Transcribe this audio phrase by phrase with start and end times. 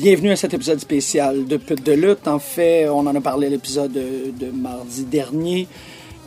[0.00, 2.28] Bienvenue à cet épisode spécial de Pute de lutte.
[2.28, 5.66] En fait, on en a parlé à l'épisode de, mardi dernier.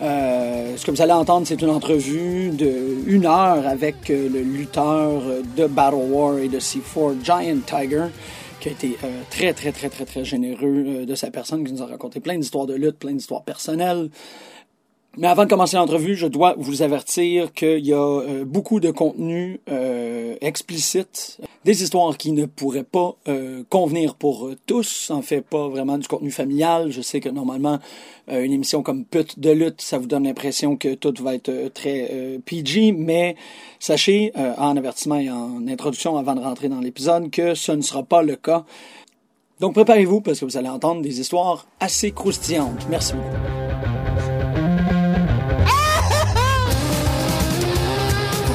[0.02, 4.42] Euh, ce que vous allez entendre, c'est une entrevue de une heure avec euh, le
[4.42, 5.22] lutteur
[5.56, 8.08] de Battle War et de C4, Giant Tiger,
[8.62, 11.74] qui a été euh, très, très, très, très, très généreux euh, de sa personne, qui
[11.74, 14.10] nous a raconté plein d'histoires de lutte, plein d'histoires personnelles.
[15.18, 18.92] Mais avant de commencer l'entrevue, je dois vous avertir qu'il y a euh, beaucoup de
[18.92, 25.22] contenu euh, explicite, des histoires qui ne pourraient pas euh, convenir pour euh, tous, en
[25.22, 26.92] fait pas vraiment du contenu familial.
[26.92, 27.80] Je sais que normalement,
[28.30, 31.52] euh, une émission comme Pute de lutte, ça vous donne l'impression que tout va être
[31.74, 33.36] très PG, mais
[33.80, 38.04] sachez, en avertissement et en introduction avant de rentrer dans l'épisode, que ce ne sera
[38.04, 38.64] pas le cas.
[39.60, 42.88] Donc préparez-vous parce que vous allez entendre des histoires assez croustillantes.
[42.90, 43.61] Merci beaucoup.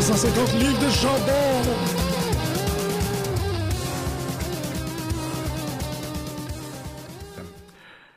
[0.09, 1.77] 150 livres de chandelle.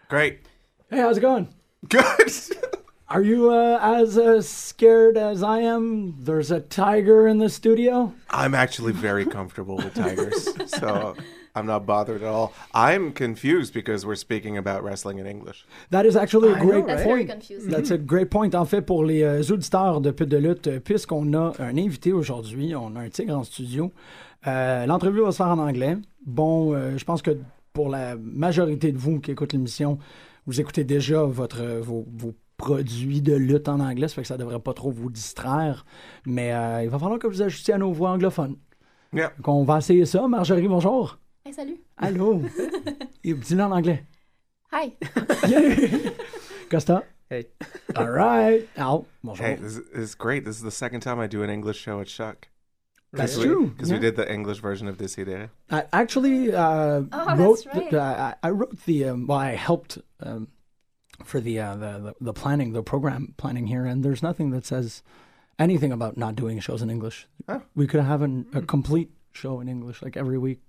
[0.08, 0.42] Great.
[0.92, 1.48] Hey, how's it going?
[1.88, 2.31] Good.
[3.09, 6.16] Are you uh, as uh, scared as I am?
[6.20, 8.14] There's a tiger in the studio.
[8.30, 11.16] I'm actually very comfortable with tigers, so
[11.60, 12.52] I'm not bothered at all.
[12.74, 15.66] I'm confused because we're speaking about wrestling in English.
[15.92, 17.44] That is actually a great That's very point.
[17.70, 18.56] That's a great point.
[18.56, 22.14] En fait, pour les euh, auditeurs de Pute de lutte, euh, puisqu'on a un invité
[22.14, 23.92] aujourd'hui, on a un tigre en studio.
[24.48, 25.98] euh, L'entrevue va se faire en anglais.
[26.26, 27.38] Bon, euh, je pense que
[27.74, 30.00] pour la majorité de vous qui écoutent l'émission,
[30.48, 34.38] vous écoutez déjà votre, vos, vos produits de lutte en anglais, ça fait que ça
[34.38, 35.86] devrait pas trop vous distraire.
[36.26, 38.56] Mais euh, il va falloir que vous ajustiez à nos voix anglophones.
[39.14, 39.32] Yeah.
[39.38, 40.28] Donc, on va essayer ça.
[40.28, 41.18] Marjorie, bonjour.
[41.44, 41.80] Hey, salut.
[42.02, 42.44] Allô.
[43.23, 44.04] Et Dis-le en anglais.
[44.72, 44.95] Hi.
[46.70, 47.04] Costa.
[47.30, 47.46] Hey.
[47.96, 48.68] All right.
[48.78, 49.46] Al, bonjour.
[49.46, 50.46] Hey, this is great.
[50.46, 52.36] This is the second time I do an English show at CHOQ.
[53.14, 53.68] That's we, true.
[53.68, 53.96] Because yeah.
[53.96, 55.50] we did the English version of Desidere.
[55.72, 57.64] I actually uh, Oh, wrote.
[57.64, 57.92] that's right.
[57.92, 59.06] The, I, I wrote the.
[59.06, 60.50] Um, well, I helped um,
[61.24, 64.66] for the, uh, the the the planning, the program planning here, and there's nothing that
[64.66, 65.02] says
[65.58, 67.28] anything about not doing shows in English.
[67.47, 67.62] Oh.
[67.75, 70.62] We could have an, a complete show in English, like every week,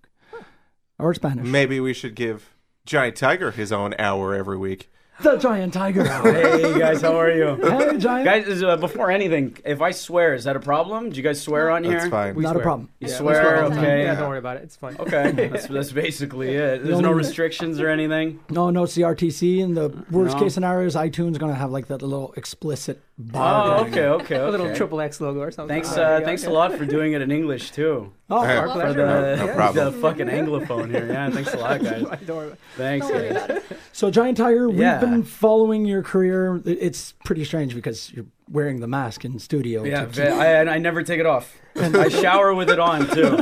[1.01, 1.47] or Spanish.
[1.47, 2.55] Maybe we should give
[2.87, 4.91] Giant Tiger his own hour every week.
[5.23, 6.05] The giant tiger.
[6.05, 7.57] Hey guys, how are you?
[7.57, 8.25] hey, giant.
[8.25, 11.11] Guys, uh, before anything, if I swear, is that a problem?
[11.11, 11.99] Do you guys swear on here?
[11.99, 12.35] That's fine.
[12.35, 12.89] We Not a problem.
[13.01, 14.05] You Yeah, swear, swear all okay.
[14.05, 14.63] Yeah, don't worry about it.
[14.63, 14.97] It's fine.
[14.99, 16.85] Okay, that's, that's basically it.
[16.85, 18.41] There's The no restrictions or anything.
[18.49, 20.43] No, no, it's the and the worst No.
[20.43, 23.79] case scenario is iTunes going to have like that little explicit bar.
[23.81, 25.75] Oh, going okay, okay, A little triple X logo or something.
[25.83, 26.51] Thanks, uh, yeah, thanks okay.
[26.51, 28.11] a lot for doing it in English too.
[28.31, 29.07] Oh, Hey, Our Well, For pleasure.
[29.07, 29.55] the, No Yeah.
[29.55, 29.93] problem.
[29.95, 31.07] the fucking anglophone here.
[31.07, 32.03] Yeah, thanks a lot, guys.
[32.27, 32.59] Don't worry about it.
[32.77, 33.63] Thanks, guys.
[33.93, 34.99] So, Giant Tiger, we've Yeah.
[34.99, 36.61] been following your career.
[36.65, 39.83] It's pretty strange because you're wearing the mask in studio.
[39.85, 41.57] Yeah, to- I, I never take it off.
[41.77, 43.39] I shower with it on too.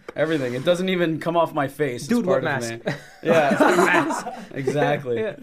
[0.16, 0.54] Everything.
[0.54, 2.02] It doesn't even come off my face.
[2.02, 2.86] It's Dude, what part of mask?
[2.86, 2.92] me.
[3.22, 5.20] Yeah, exactly.
[5.20, 5.34] Yeah.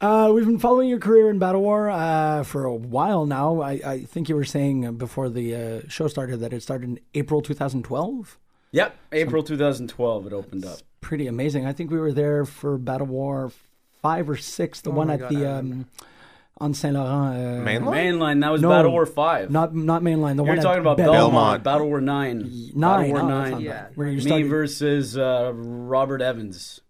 [0.00, 3.60] Uh, we've been following your career in Battle War uh, for a while now.
[3.60, 6.88] I, I think you were saying uh, before the uh, show started that it started
[6.88, 8.38] in April 2012.
[8.70, 10.78] Yep, April 2012 it opened up.
[11.00, 11.66] Pretty amazing.
[11.66, 13.50] I think we were there for Battle War
[14.02, 15.86] five or six, the Oh one at God, the um,
[16.58, 17.34] on Saint Laurent.
[17.34, 18.18] Uh, Mainline?
[18.18, 18.68] Mainline, that was No.
[18.68, 19.50] Battle War 5.
[19.50, 20.36] Not not mainline.
[20.36, 21.64] The You're one talking about Belmont, Belmont.
[21.64, 22.38] Battle War 9.
[22.74, 23.10] Nine.
[23.10, 23.60] Battle War oh, that's 9.
[23.60, 23.72] Yeah.
[23.72, 23.96] bad.
[23.96, 26.80] Where you Me started versus uh, Robert Evans.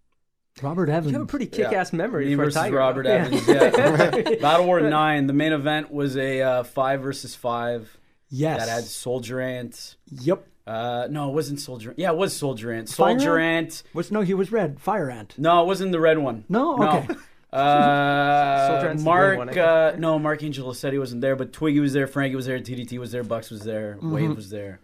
[0.62, 1.12] Robert Evans.
[1.12, 2.76] You have a pretty kick-ass memory Me for a versus tiger.
[2.76, 3.12] Robert yeah.
[3.12, 3.48] Evans.
[3.48, 4.34] Yeah.
[4.40, 5.26] Battle War 9.
[5.26, 7.98] The main event was a uh, 5 versus 5
[8.30, 8.58] yes.
[8.60, 9.96] that had Soldier Ant.
[10.10, 10.46] Yep.
[10.66, 12.90] Uh, no, it wasn't Soldier Yeah, it was Soldier Ant.
[12.90, 13.66] Fire Soldier Ant?
[13.66, 13.82] Ant.
[13.94, 14.78] Was no, he was red.
[14.78, 15.34] Fire ant.
[15.38, 16.44] No, it wasn't the red one.
[16.48, 17.14] No, okay.
[17.50, 21.80] Uh, Soldier Ant's Mark, one, uh, no, Mark Angelo said he wasn't there, but Twiggy
[21.80, 24.12] was there, Frankie was there, TDT was there, Bucks was there, Mm-hmm.
[24.12, 24.80] Wave was there.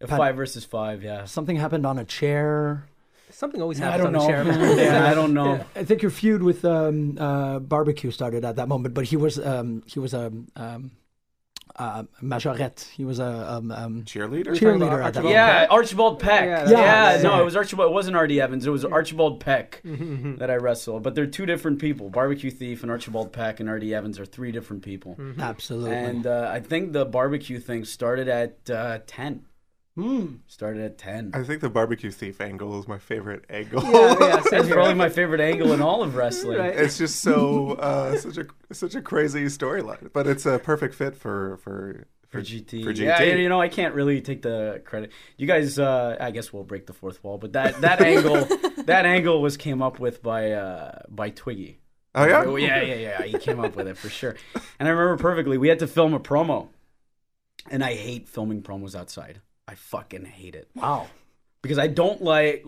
[0.00, 1.26] A Pat- five versus five, yeah.
[1.26, 2.88] Something happened on a chair.
[3.38, 3.94] Something always happens.
[3.94, 4.44] I don't on know.
[4.44, 4.76] the chair.
[4.84, 5.64] yeah, I don't know.
[5.76, 9.38] I think your feud with um, uh, barbecue started at that moment, but he was
[9.38, 10.90] um, he was a um,
[11.76, 12.88] uh, majorette.
[12.90, 14.48] He was a um, um, Cheerleader?
[14.58, 15.34] cheerleader at that moment.
[15.34, 16.46] Yeah, Archibald Peck.
[16.46, 16.76] Yeah, Yeah,
[17.12, 17.90] that's- no, it was Archibald.
[17.90, 18.66] It wasn't Artie Evans.
[18.66, 21.04] It was Archibald Peck Mm-hmm, that I wrestled.
[21.04, 22.10] But they're two different people.
[22.10, 25.14] Barbecue Thief and Archibald Peck and Artie Evans are three different people.
[25.14, 25.40] mm-hmm.
[25.40, 25.92] Absolutely.
[25.94, 29.44] And uh, I think the barbecue thing started at uh, ten.
[29.98, 30.36] Hmm.
[30.46, 31.32] Started at ten.
[31.34, 33.82] I think the barbecue thief angle is my favorite angle.
[33.82, 34.74] Yeah, yeah, same That's here.
[34.76, 36.58] probably my favorite angle in all of wrestling.
[36.58, 36.72] Right.
[36.76, 41.16] it's just so uh, such a such a crazy storyline, but it's a perfect fit
[41.16, 42.84] for for For GT.
[42.84, 42.98] For GT.
[43.06, 45.10] Yeah, you know, I can't really take the credit.
[45.36, 48.44] You guys, uh, I guess we'll break the fourth wall, but that, that angle,
[48.84, 51.80] that angle was came up with by uh, by Twiggy.
[52.14, 52.44] Oh yeah.
[52.46, 53.22] Oh, yeah, yeah, yeah.
[53.24, 54.36] He came up with it for sure.
[54.78, 55.58] And I remember perfectly.
[55.58, 56.68] We had to film a promo,
[57.70, 59.40] and I hate filming promos outside.
[59.68, 61.08] I fucking hate it Wow.
[61.60, 62.64] because I don't like.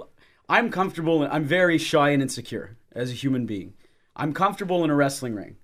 [0.49, 1.23] I'm comfortable.
[1.23, 3.73] and I'm very shy and insecure as a human being.
[4.15, 5.57] I'm comfortable in a wrestling ring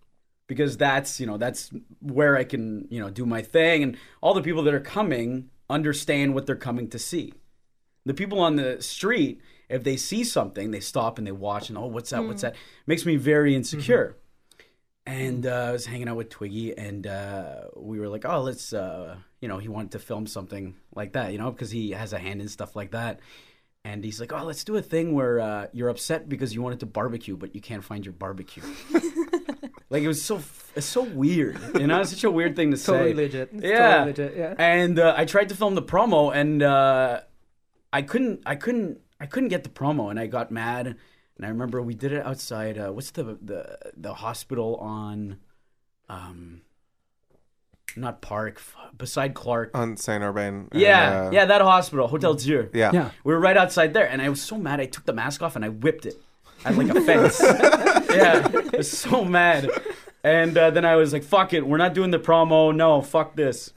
[0.46, 4.32] because that's you know that's where I can you know do my thing, and all
[4.32, 7.34] the people that are coming understand what they're coming to see.
[8.06, 11.76] The people on the street, if they see something, they stop and they watch and
[11.76, 12.24] oh, what's that?
[12.24, 12.52] What's mm.
[12.52, 12.56] that?
[12.86, 14.10] Makes me very insecure.
[14.10, 14.25] Mm-hmm.
[15.06, 18.72] And uh, I was hanging out with Twiggy, and uh, we were like, "Oh, let's,"
[18.72, 22.12] uh, you know, he wanted to film something like that, you know, because he has
[22.12, 23.20] a hand in stuff like that.
[23.84, 26.80] And he's like, "Oh, let's do a thing where uh, you're upset because you wanted
[26.80, 28.64] to barbecue, but you can't find your barbecue."
[29.90, 30.42] like it was so,
[30.74, 33.14] it's so weird, you know, it's such a weird thing to Totally say.
[33.14, 33.50] legit.
[33.52, 33.78] Yeah.
[33.78, 34.36] Totally legit.
[34.36, 34.54] Yeah.
[34.58, 37.20] And uh, I tried to film the promo, and uh,
[37.92, 40.96] I couldn't, I couldn't, I couldn't get the promo, and I got mad.
[41.36, 42.78] And I remember we did it outside.
[42.78, 45.38] Uh, what's the the the hospital on,
[46.08, 46.62] um,
[47.96, 49.70] not Park, f- beside Clark.
[49.74, 50.68] On Saint Urbain.
[50.72, 52.68] and, yeah, uh, yeah, that hospital, Hotel Dieu.
[52.74, 52.90] yeah.
[52.92, 53.10] Yeah.
[53.24, 54.80] We were right outside there, and I was so mad.
[54.80, 56.14] I took the mask off and I whipped it
[56.64, 57.40] at like a fence.
[57.42, 59.68] yeah, I was so mad.
[60.24, 62.74] And uh, then I was like, "Fuck it, we're not doing the promo.
[62.74, 63.72] No, fuck this."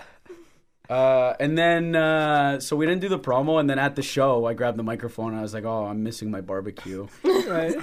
[0.89, 3.59] Uh, and then, uh, so we didn't do the promo.
[3.59, 5.31] And then at the show, I grabbed the microphone.
[5.31, 7.75] and I was like, "Oh, I'm missing my barbecue." right.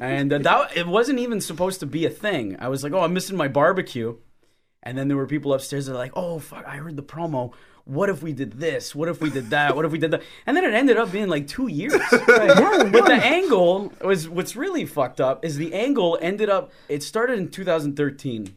[0.00, 2.56] and uh, that it wasn't even supposed to be a thing.
[2.58, 4.16] I was like, "Oh, I'm missing my barbecue,"
[4.82, 6.64] and then there were people upstairs that were like, "Oh, fuck!
[6.66, 7.52] I heard the promo.
[7.84, 8.94] What if we did this?
[8.94, 9.76] What if we did that?
[9.76, 11.92] What if we did that?" And then it ended up being like two years.
[12.10, 16.72] but the angle was what's really fucked up is the angle ended up.
[16.88, 18.56] It started in 2013,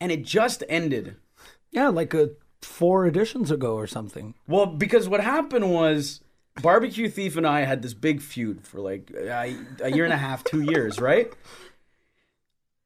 [0.00, 1.16] and it just ended.
[1.70, 2.26] Yeah, like uh,
[2.64, 4.34] four editions ago or something.
[4.46, 6.20] Well, because what happened was
[6.62, 10.16] Barbecue Thief and I had this big feud for like a, a year and a
[10.18, 11.32] half, two years, right?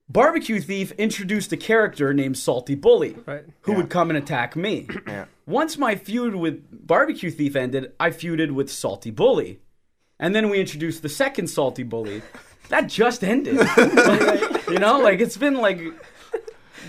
[0.08, 3.44] Barbecue Thief introduced a character named Salty Bully, Right.
[3.62, 4.88] who would come and attack me.
[5.06, 5.24] Yeah.
[5.46, 9.60] Once my feud with Barbecue Thief ended, I feuded with Salty Bully.
[10.18, 12.22] And then we introduced the second Salty Bully.
[12.68, 13.54] That just ended.
[14.68, 15.80] you know, like it's been like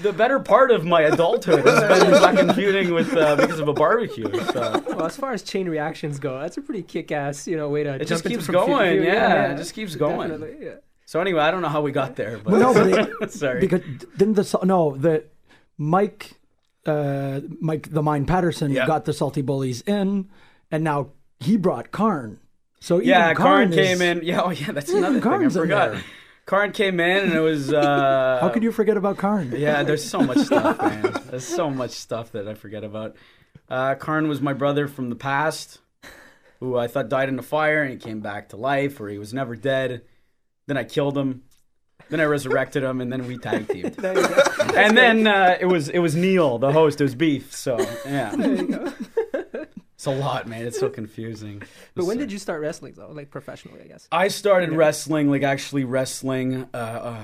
[0.02, 3.74] the better part of my adulthood has been fucking feuding with uh, because of a
[3.74, 4.30] barbecue.
[4.52, 4.84] So.
[4.88, 7.94] Well, as far as chain reactions go, that's a pretty kick-ass, you know, way to.
[7.96, 9.14] It jump just keeps from going, feud to feud.
[9.14, 10.42] yeah, it just keeps going.
[10.62, 10.76] Yeah.
[11.06, 13.60] So anyway, I don't know how we got there, but Well, no, but sorry.
[13.62, 13.82] because
[14.18, 15.24] didn't the no the
[15.78, 16.34] Mike
[16.86, 18.86] uh Mike the Mine Patterson Yeah.
[18.88, 20.30] got the salty bullies in,
[20.72, 22.40] and now he brought Karn.
[22.80, 24.22] So even yeah, Karn is- came in.
[24.24, 25.96] Yeah, oh yeah, that's another thing I Karn's in forgot.
[26.48, 26.60] There.
[26.60, 27.72] Karn came in, and it was.
[27.74, 29.54] Uh, How could you forget about Karn?
[29.56, 31.14] Yeah, there's so much stuff, man.
[31.30, 33.16] There's so much stuff that I forget about.
[33.70, 35.80] Uh, Karn was my brother from the past,
[36.60, 39.18] who I thought died in a fire, and he came back to life, or he
[39.18, 40.04] was never dead.
[40.68, 41.44] Then I killed him.
[42.10, 43.96] Then I resurrected him, and then we tag teamed.
[43.98, 44.26] There you
[44.76, 47.02] and then uh, it was it was Neil, the host.
[47.02, 47.54] It was Beef.
[47.54, 48.94] So yeah, There you go.
[49.96, 50.66] it's a lot, man.
[50.66, 51.62] It's so confusing.
[51.96, 53.12] But when did you start wrestling though?
[53.12, 54.08] Like professionally, I guess.
[54.12, 54.78] I started Yeah.
[54.78, 56.68] wrestling, like actually wrestling.
[56.74, 57.24] Uh, uh,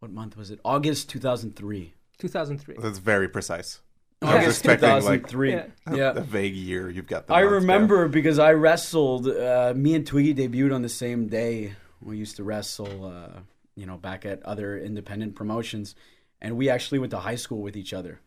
[0.00, 0.60] what month was it?
[0.64, 1.94] August 2003.
[2.18, 2.76] 2003.
[2.80, 3.80] That's very precise.
[4.22, 4.46] I Yeah.
[4.46, 5.50] was expecting like 2003.
[5.52, 5.66] Yeah.
[5.92, 6.12] yeah.
[6.16, 6.88] a vague year.
[6.88, 7.60] You've got the I months down.
[7.62, 9.28] remember because I wrestled.
[9.28, 11.74] Uh, me and Twiggy debuted on the same day.
[12.00, 13.40] We used to wrestle, uh,
[13.74, 15.94] you know, back at other independent promotions,
[16.40, 18.20] and we actually went to high school with each other.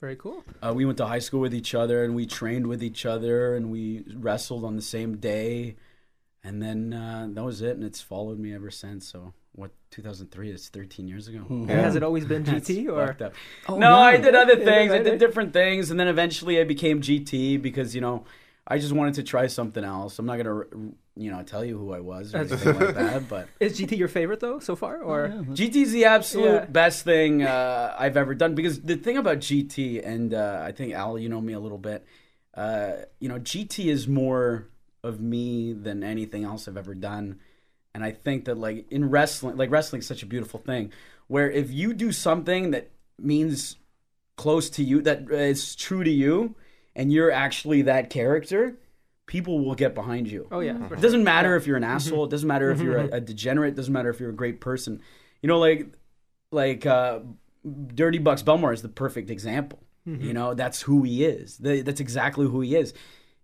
[0.00, 0.44] Very cool.
[0.62, 3.54] Uh, we went to high school with each other, and we trained with each other,
[3.54, 5.76] and we wrestled on the same day,
[6.44, 9.06] and then uh, that was it, and it's followed me ever since.
[9.10, 10.50] So, what 2003?
[10.50, 11.46] It's 13 years ago.
[11.48, 11.80] Yeah.
[11.80, 13.16] has it always been GT or?
[13.24, 13.32] up.
[13.68, 13.96] Oh, no, yeah.
[13.96, 14.92] I did other things.
[14.92, 18.24] I did different things, and then eventually I became GT because you know
[18.68, 20.18] I just wanted to try something else.
[20.18, 20.64] I'm not gonna
[21.16, 24.08] you know tell you who I was or anything like that, but Is GT your
[24.08, 25.00] favorite though so far?
[25.02, 26.64] Or GT's the absolute Yeah.
[26.66, 30.94] best thing uh, I've ever done because the thing about GT and uh, I think
[30.94, 32.04] Al, you know me a little bit.
[32.54, 34.68] Uh, you know, GT is more
[35.04, 37.38] of me than anything else I've ever done,
[37.94, 40.90] and I think that like in wrestling, like wrestling is such a beautiful thing,
[41.28, 43.76] where if you do something that means
[44.36, 46.56] close to you, that is true to you,
[46.96, 48.76] and you're actually that character,
[49.26, 50.48] people will get behind you.
[50.50, 51.92] oh yeah, It doesn't matter if you're an mm-hmm.
[51.92, 52.24] asshole.
[52.24, 53.14] It doesn't matter if you're a, mm-hmm.
[53.14, 53.74] a degenerate.
[53.74, 55.00] It doesn't matter if you're a great person.
[55.42, 55.92] You know, like
[56.50, 57.20] like uh,
[57.94, 59.78] Dirty Bucks Belmore is the perfect example.
[60.08, 60.24] Mm-hmm.
[60.24, 61.58] You know, that's who he is.
[61.58, 62.94] Th- That's exactly who he is.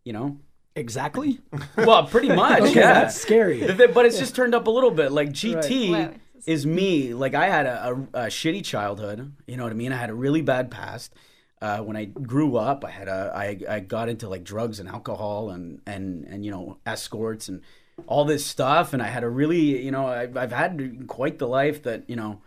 [0.05, 0.39] You know,
[0.75, 1.41] Exactly.
[1.77, 2.63] well, pretty much.
[2.63, 3.61] Okay, yeah, that's scary.
[3.61, 5.13] The thi- But it's just turned up a little bit.
[5.13, 6.17] Like GT Right.
[6.47, 7.15] is me.
[7.15, 9.33] Like I had a, a, a shitty childhood.
[9.47, 9.93] You know what I mean?
[9.93, 11.15] I had a really bad past.
[11.63, 14.89] Uh, when I grew up, I had a I, I got into like drugs and
[14.89, 17.63] alcohol and and and you know escorts and
[18.07, 18.93] all this stuff.
[18.93, 22.17] And I had a really you know I've, I've had quite the life that you
[22.17, 22.41] know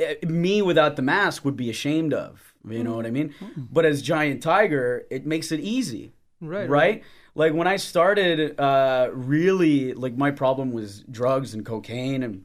[0.00, 2.54] eh, me without the mask would be ashamed of.
[2.68, 3.34] You know what I mean?
[3.56, 7.04] But as Giant Tiger, it makes it easy Right, right?
[7.34, 12.44] Like when I started, uh, really, like my problem was drugs and cocaine and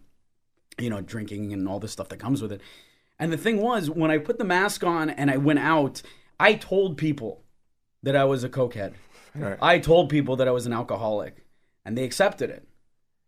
[0.79, 2.61] you know drinking and all the stuff that comes with it.
[3.23, 6.01] And the thing was, when I put the mask on and I went out,
[6.39, 7.41] I told people
[8.03, 8.93] that I was a cokehead.
[9.33, 9.57] Right.
[9.61, 11.45] I told people that I was an alcoholic,
[11.85, 12.67] and they accepted it.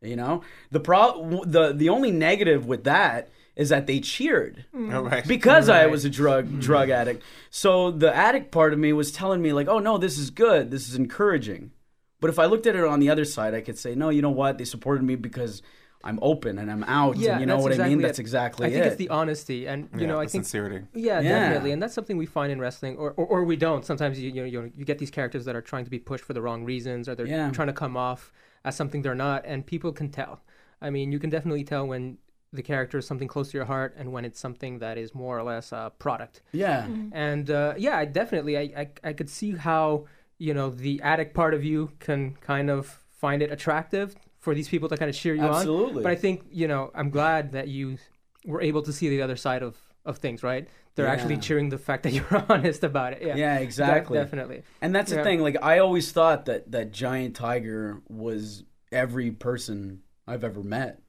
[0.01, 5.01] You know, the pro the the only negative with that is that they cheered Oh,
[5.03, 5.25] right.
[5.25, 7.23] because I was a drug drug addict.
[7.49, 10.69] So the addict part of me was telling me like, "Oh no, this is good.
[10.71, 11.71] This is encouraging."
[12.19, 14.21] But if I looked at it on the other side, I could say, "No, you
[14.21, 14.57] know what?
[14.57, 15.61] They supported me because
[16.05, 17.99] I'm open and I'm out, Yeah, and you know that's what I mean?
[17.99, 18.03] it.
[18.03, 20.45] That's exactly I think it." it's the honesty, and you yeah, know, I the think
[20.45, 20.85] sincerity.
[20.93, 21.29] Yeah, Yeah.
[21.39, 23.83] definitely, and that's something we find in wrestling, or, or, or we don't.
[23.85, 26.23] Sometimes you you know, you you get these characters that are trying to be pushed
[26.23, 27.49] for the wrong reasons, or they're Yeah.
[27.51, 28.31] trying to come off
[28.63, 30.41] as something they're not, and people can tell.
[30.81, 32.17] I mean, you can definitely tell when
[32.53, 35.37] the character is something close to your heart, and when it's something that is more
[35.39, 36.41] or less a product.
[36.51, 36.87] yeah.
[37.11, 40.05] And uh, yeah, I definitely, I, I I could see how
[40.37, 42.85] you know the addict part of you can kind of
[43.23, 45.55] find it attractive for these people to kind of cheer you on.
[45.55, 46.03] Absolutely.
[46.03, 47.97] But I think you know, I'm glad that you
[48.45, 49.75] were able to see the other side of
[50.05, 50.43] of things.
[50.43, 50.69] Right?
[50.93, 53.21] They're actually cheering the fact that you're honest about it.
[53.21, 53.35] Yeah.
[53.35, 54.17] Yeah, De- exactly.
[54.17, 54.61] definitely.
[54.81, 55.41] And that's the thing.
[55.41, 61.01] Like I always thought that that giant tiger was every person I've ever met.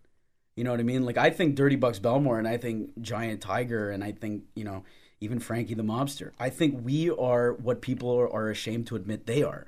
[0.56, 1.04] You know what I mean?
[1.04, 4.64] Like I think Dirty Bucks Belmore, and I think Giant Tiger, and I think you
[4.64, 4.82] know
[5.20, 6.30] even Frankie the Mobster.
[6.40, 9.66] I think we are what people are, are ashamed to admit they are.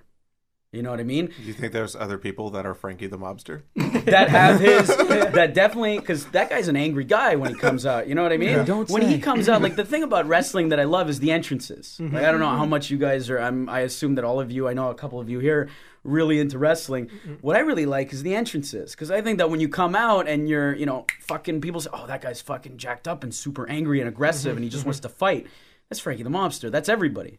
[0.71, 1.33] You know what I mean?
[1.35, 3.63] Do you think there's other people that are Frankie the mobster?
[3.75, 8.07] that have his that definitely because that guy's an angry guy when he comes out.
[8.07, 8.67] You know what I mean?
[8.67, 9.09] Don't when say.
[9.09, 11.99] he comes out, like the thing about wrestling that I love is the entrances.
[11.99, 12.15] Mm-hmm.
[12.15, 12.71] Like I don't know how mm-hmm.
[12.71, 13.39] much you guys are.
[13.39, 15.71] I'm, I assume that all of you, I know a couple of you here,
[16.05, 17.07] really into wrestling.
[17.07, 17.35] Mm-hmm.
[17.41, 20.29] What I really like is the entrances because I think that when you come out
[20.29, 23.67] and you're, you know, fucking people say, oh, that guy's fucking jacked up and super
[23.71, 25.47] angry and aggressive and he just wants to fight.
[25.89, 26.71] That's Frankie the Mobster.
[26.71, 27.39] That's everybody.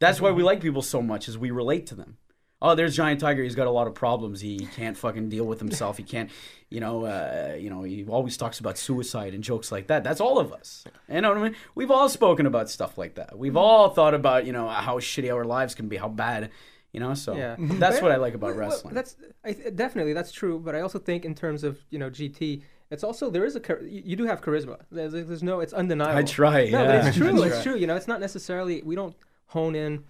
[0.00, 2.16] That's why we like people so much is we relate to them.
[2.64, 3.42] Oh, there's Giant Tiger.
[3.42, 4.40] He's got a lot of problems.
[4.40, 5.96] He can't fucking deal with himself.
[5.96, 6.30] He can't,
[6.70, 7.82] you know, uh, you know.
[7.82, 10.04] He always talks about suicide and jokes like that.
[10.04, 10.84] That's all of us.
[11.12, 11.56] You know what I mean?
[11.74, 13.36] We've all spoken about stuff like that.
[13.36, 16.50] We've all thought about, you know, how shitty our lives can be, how bad,
[16.92, 17.14] you know.
[17.14, 17.56] So Yeah.
[17.58, 18.94] that's what I like about Well, wrestling.
[18.94, 22.10] that's I, th- definitely that's true, but I also think in terms of you know
[22.10, 24.76] GT, it's also there is a you you do have charisma.
[24.92, 26.18] There's, there's no it's undeniable.
[26.18, 26.68] I try.
[26.70, 26.86] No, yeah.
[27.00, 27.42] but it's true.
[27.42, 27.74] It's true.
[27.76, 29.16] You know, it's not necessarily we don't
[29.46, 30.04] hone in.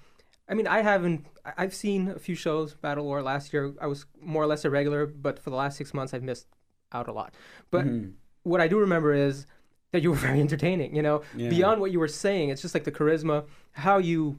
[0.48, 1.26] I mean, I haven't.
[1.44, 2.74] I- I've seen a few shows.
[2.74, 5.76] Battle War last year, I was more or less a regular, but for the last
[5.76, 6.46] six months, I've missed
[6.92, 7.34] out a lot.
[7.70, 8.10] But Mm-hmm.
[8.42, 9.46] what I do remember is
[9.92, 10.94] that you were very entertaining.
[10.96, 11.48] You know, Yeah.
[11.48, 14.38] beyond what you were saying, it's just like the charisma, how you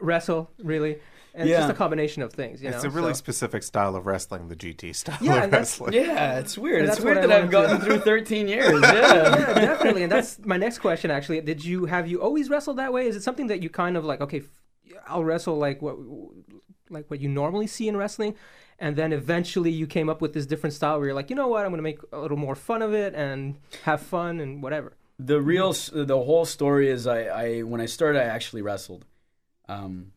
[0.00, 0.98] wrestle, really,
[1.34, 2.62] and it's just a combination of things.
[2.62, 5.42] You it's know, a really so- specific style of wrestling, the GT style Yeah, of
[5.44, 5.92] and that's- wrestling.
[5.94, 6.80] Yeah, it's weird.
[6.82, 8.80] And It's weird that I've wanted to- gotten through 13 years.
[8.82, 8.92] Yeah.
[8.92, 10.02] yeah, definitely.
[10.04, 11.10] And that's my next question.
[11.10, 13.06] Actually, did you have you always wrestled that way?
[13.06, 14.20] Is it something that you kind of like?
[14.20, 14.48] Okay, f-
[15.06, 15.96] I'll wrestle like what,
[16.90, 18.34] like what you normally see in wrestling,
[18.78, 21.48] and then eventually you came up with this different style where you're like, you know
[21.48, 24.96] what, I'm gonna make a little more fun of it and have fun and whatever.
[25.18, 29.04] the real the whole story is I, I when I started I actually wrestled,
[29.68, 30.12] um,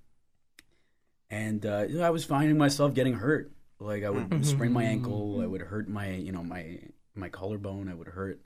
[1.29, 3.51] and uh, I was finding myself getting hurt.
[3.79, 6.79] Like I would sprain my ankle, I would hurt my you know my
[7.13, 8.41] my collarbone, I would hurt,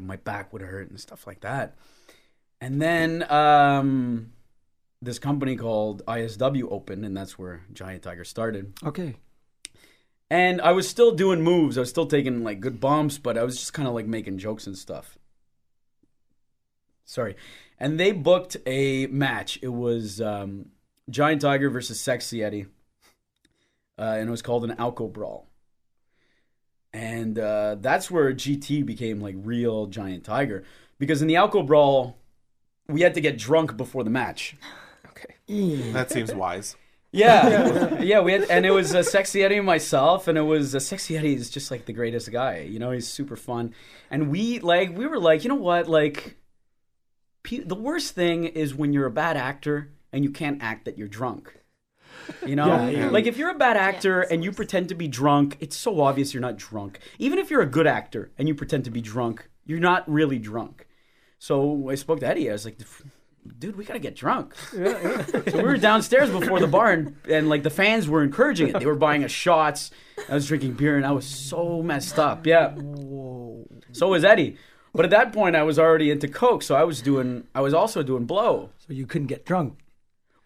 [0.00, 1.76] my back would hurt and stuff like that.
[2.60, 4.32] And then um,
[5.00, 8.72] this company called ISW opened, and that's where Giant Tiger started.
[8.84, 9.16] Okay.
[10.30, 11.78] And I was still doing moves.
[11.78, 14.38] I was still taking like good bumps, but I was just kind of like making
[14.38, 15.16] jokes and stuff.
[17.04, 17.36] Sorry.
[17.78, 19.58] And they booked a match.
[19.62, 20.66] It was um,
[21.08, 22.66] Giant Tiger versus Sexy Eddie.
[23.98, 25.48] Uh, and it was called an Alco Brawl.
[26.92, 30.64] And uh, that's where GT became like real Giant Tiger.
[30.98, 32.18] Because in the Alco Brawl,
[32.88, 34.56] we had to get drunk before the match.
[35.06, 35.34] Okay.
[35.92, 36.76] That seems wise.
[37.10, 40.74] Yeah, yeah, we had, and it was a sexy Eddie and myself, and it was
[40.74, 42.58] a sexy Eddie is just like the greatest guy.
[42.60, 43.72] You know, he's super fun,
[44.10, 46.36] and we like we were like, you know what, like,
[47.42, 50.98] pe- the worst thing is when you're a bad actor and you can't act that
[50.98, 51.56] you're drunk.
[52.46, 53.08] You know, Yeah, yeah.
[53.08, 56.34] like if you're a bad actor and you pretend to be drunk, it's so obvious
[56.34, 56.98] you're not drunk.
[57.18, 60.38] Even if you're a good actor and you pretend to be drunk, you're not really
[60.38, 60.86] drunk.
[61.38, 62.50] So I spoke to Eddie.
[62.50, 62.78] I was like,
[63.58, 64.54] dude, we gotta get drunk.
[64.72, 68.78] So we were downstairs before the bar, and, and like the fans were encouraging it.
[68.78, 69.90] They were buying us shots.
[70.28, 72.46] I was drinking beer, and I was so messed up.
[72.46, 72.70] Yeah.
[72.74, 73.66] Whoa.
[73.92, 74.56] So was Eddie.
[74.94, 77.46] But at that point, I was already into coke, so I was doing.
[77.54, 78.70] I was also doing blow.
[78.78, 79.78] So you couldn't get drunk.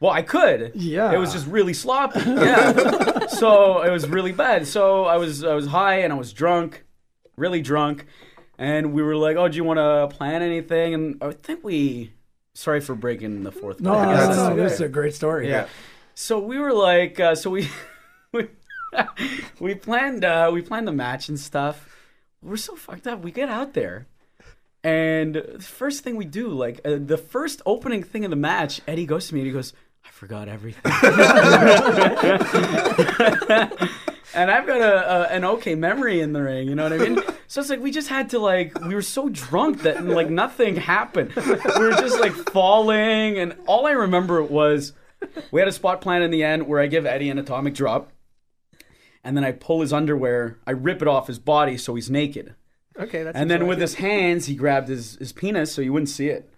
[0.00, 0.72] Well, I could.
[0.74, 1.12] Yeah.
[1.12, 2.20] It was just really sloppy.
[2.26, 3.26] Yeah.
[3.28, 4.66] so it was really bad.
[4.66, 6.84] So I was I was high and I was drunk,
[7.36, 8.06] really drunk,
[8.58, 12.12] and we were like, "Oh, do you want to plan anything?" And I think we.
[12.54, 13.80] Sorry for breaking the fourth.
[13.80, 14.04] No, wall.
[14.04, 15.48] no, that's no, this is a great story.
[15.48, 15.66] Yeah.
[16.14, 17.68] so we were like, uh, so we
[18.32, 18.48] we,
[19.58, 21.88] we planned uh, we planned the match and stuff.
[22.42, 23.22] We're so fucked up.
[23.22, 24.06] We get out there,
[24.84, 28.80] and the first thing we do, like uh, the first opening thing of the match,
[28.86, 29.72] Eddie goes to me and he goes,
[30.04, 30.92] "I forgot everything."
[34.34, 36.68] and I've got a, a an okay memory in the ring.
[36.68, 37.22] You know what I mean?
[37.52, 40.74] So it's like we just had to like we were so drunk that like nothing
[40.74, 41.34] happened.
[41.36, 41.42] We
[41.84, 44.94] were just like falling, and all I remember was
[45.50, 48.10] we had a spot plan in the end where I give Eddie an atomic drop,
[49.22, 52.54] and then I pull his underwear, I rip it off his body so he's naked,
[52.98, 56.08] Okay, that's and then with his hands he grabbed his his penis so you wouldn't
[56.08, 56.50] see it,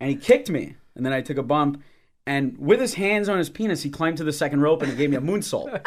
[0.00, 1.82] and he kicked me, and then I took a bump.
[2.26, 4.96] And with his hands on his penis, he climbed to the second rope and he
[4.96, 5.82] gave me a moonsault.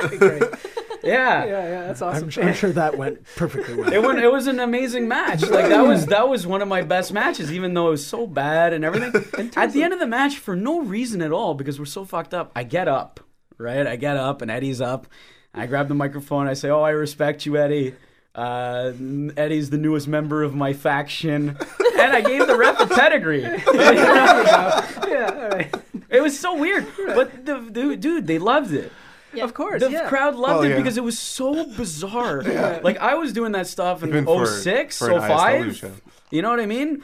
[1.02, 1.12] Great.
[1.14, 2.30] Yeah, Yeah, yeah, that's awesome.
[2.38, 3.92] I'm, I'm sure that went perfectly well.
[3.92, 5.42] it went, it was an amazing match.
[5.42, 8.28] Like that was that was one of my best matches, even though it was so
[8.28, 9.52] bad and everything.
[9.56, 12.34] At the end of the match, for no reason at all, because we're so fucked
[12.34, 13.20] up, I get up,
[13.58, 13.86] right?
[13.88, 15.08] I get up and Eddie's up.
[15.54, 16.48] I grab the microphone.
[16.48, 17.96] I say, "Oh, I respect you, Eddie.
[18.34, 18.94] Uh,
[19.36, 21.58] Eddie's the newest member of my faction."
[22.02, 23.42] And I gave the ref a pedigree.
[23.44, 25.76] yeah, all right.
[26.10, 28.92] It was so weird, but the, the dude, they loved it.
[29.40, 30.10] Of course, The yeah.
[30.10, 30.78] crowd loved Oh, it yeah.
[30.78, 32.42] because it was so bizarre.
[32.84, 36.02] Like I was doing that stuff in Even for- 06, for an 05.
[36.32, 37.04] You know what I mean?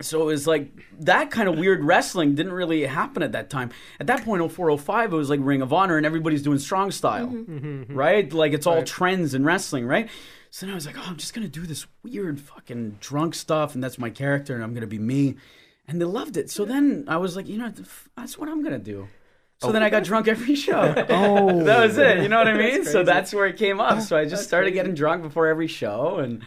[0.00, 0.70] So it was like
[1.00, 3.70] that kind of weird wrestling didn't really happen at that time.
[3.98, 6.92] At that point, 04, 05, it was like Ring of Honor and everybody's doing strong
[6.92, 7.52] style, mm-hmm.
[7.56, 7.94] Mm-hmm, mm-hmm.
[7.94, 8.32] right?
[8.32, 10.08] Like it's all trends in wrestling, right?
[10.50, 13.74] So then I was like, oh, I'm just gonna do this weird fucking drunk stuff,
[13.74, 15.34] and that's my character, and I'm gonna be me.
[15.88, 16.48] And they loved it.
[16.50, 17.72] So then I was like, you know,
[18.16, 19.08] that's what I'm gonna do.
[19.60, 20.94] So then I got drunk every show.
[21.08, 22.22] oh, that was it.
[22.22, 22.78] You know what I mean?
[22.78, 24.00] That's So that's where it came up.
[24.02, 26.42] So I just started getting drunk before every show, and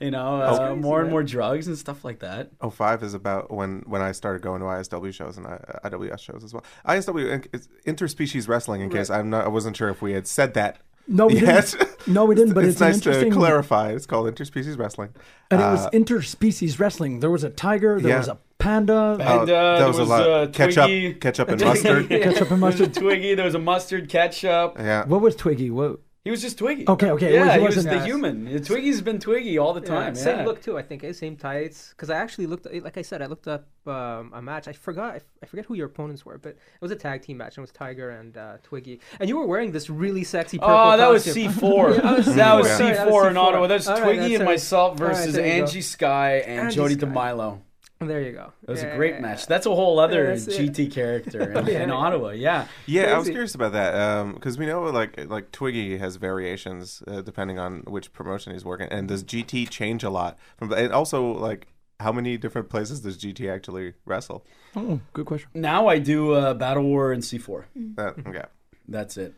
[0.00, 1.12] you know, uh, crazy, more and man.
[1.12, 2.50] more drugs and stuff like that.
[2.62, 6.20] Oh, five is about when when I started going to ISW shows and I, IWS
[6.20, 6.64] shows as well.
[6.86, 8.80] ISW is interspecies wrestling.
[8.80, 10.78] In case I'm not, I wasn't sure if we had said that.
[11.06, 11.70] no, we yet.
[11.78, 12.08] didn't.
[12.08, 12.54] No, we didn't.
[12.54, 13.90] But it's, it's an nice to clarify.
[13.92, 15.10] It's called interspecies wrestling.
[15.50, 17.20] And it was Uh, interspecies wrestling.
[17.20, 18.00] There was a tiger.
[18.00, 18.18] There Yeah.
[18.18, 19.16] was a panda.
[19.20, 21.14] And, uh, there there was, was, a lot uh, ketchup, Twiggy.
[21.14, 22.08] ketchup and mustard.
[22.08, 22.94] Ketchup and There was a mustard.
[23.02, 23.34] Twiggy.
[23.34, 24.76] There was a mustard ketchup.
[24.78, 25.04] yeah.
[25.06, 25.70] What was Twiggy?
[25.70, 26.00] What?
[26.24, 26.86] He was just Twiggy.
[26.88, 28.06] Okay, okay, Yeah, he he was wasn't- the Yes.
[28.06, 28.64] human.
[28.64, 30.14] Twiggy's been Twiggy all the Yeah, time.
[30.14, 30.44] same yeah.
[30.46, 30.78] look too.
[30.78, 31.12] I think eh?
[31.12, 31.90] same tights.
[31.90, 34.66] Because I actually looked, like I said, I looked up um, a match.
[34.66, 37.58] I forgot, I forget who your opponents were, but it was a tag team match.
[37.58, 40.56] And it was Tiger and uh, Twiggy, and you were wearing this really sexy.
[40.56, 41.26] Purple Oh, that was.
[41.26, 41.94] C4.
[41.94, 42.76] Yeah, that was that was C4.
[42.78, 43.66] Sorry, C4 that was in Ottawa.
[43.66, 44.46] That's All right, Twiggy that's and it.
[44.46, 45.66] myself versus there you go.
[45.66, 47.06] Angie Skye and Angie Jody Skye.
[47.06, 47.58] D'Milo.
[48.06, 48.52] There you go.
[48.62, 49.40] It was Yeah, a great yeah, match.
[49.40, 49.46] yeah.
[49.48, 50.72] That's a whole other that's it.
[50.72, 51.90] GT character in, Yeah, in.
[51.90, 52.30] Ottawa.
[52.30, 52.66] Yeah.
[52.86, 57.22] Yeah, I was curious about that because we know like like Twiggy has variations uh,
[57.22, 60.38] depending on which promotion he's working, and does GT change a lot?
[60.56, 61.68] From and also like
[62.00, 64.44] how many different places does GT actually wrestle?
[64.76, 65.48] Oh, good question.
[65.54, 67.64] Now I do uh, Battle War and C4.
[67.96, 68.46] Uh, yeah,
[68.88, 69.34] That's it.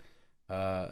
[0.49, 0.89] Uh,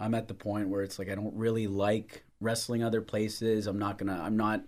[0.00, 3.66] I'm at the point where it's like I don't really like wrestling other places.
[3.68, 4.20] I'm not gonna.
[4.20, 4.62] I'm not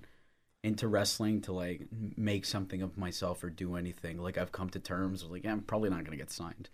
[0.67, 1.83] into wrestling to like
[2.17, 4.19] make something of myself or do anything.
[4.19, 6.69] Like I've come to terms with like yeah, I'm probably not gonna get signed.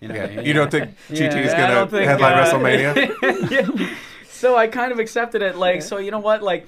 [0.00, 0.40] You know, yeah.
[0.40, 3.50] You don't think GT is I gonna don't think, headline uh, WrestleMania?
[3.50, 3.94] yeah.
[4.28, 5.56] So I kind of accepted it.
[5.56, 6.42] Like, so you know what?
[6.42, 6.66] Like,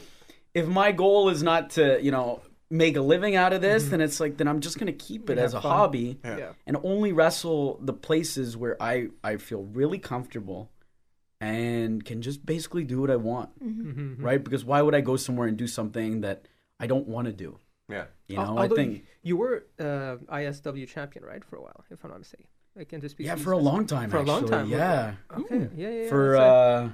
[0.55, 4.01] if my goal is not to, you know, make a living out of this, then
[4.01, 5.71] it's like then I'm just gonna keep it as a fun.
[5.73, 6.53] hobby Yeah.
[6.67, 10.71] and only wrestle the places where I I feel really comfortable
[11.41, 14.17] and can just basically do what I want, Mhm.
[14.23, 14.43] right?
[14.43, 16.47] Because why would I go somewhere and do something that
[16.81, 17.59] I don't want to do?
[17.89, 18.05] yeah.
[18.29, 21.85] You Al- know, I although think you were uh, ISW champion, right, for a while,
[21.91, 22.47] if I'm not mistaken.
[22.77, 23.25] Like interspecies.
[23.27, 24.11] yeah, for a long time.
[24.11, 25.15] For a long time, yeah.
[25.37, 25.69] Okay.
[25.77, 26.03] Yeah, yeah.
[26.03, 26.91] yeah, For uh,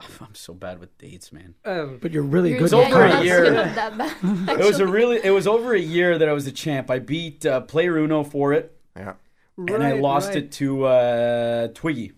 [0.20, 1.54] I'm so bad with dates, man.
[1.64, 2.64] Um, But you're really You're- good.
[2.64, 3.52] It's over you're a year.
[3.54, 3.94] bad,
[4.60, 6.90] It was a really, it was over a year that I was a champ.
[6.90, 9.14] I beat uh, Player Uno for it, Yeah.
[9.56, 10.38] and I lost right.
[10.38, 12.12] it to uh, Twiggy.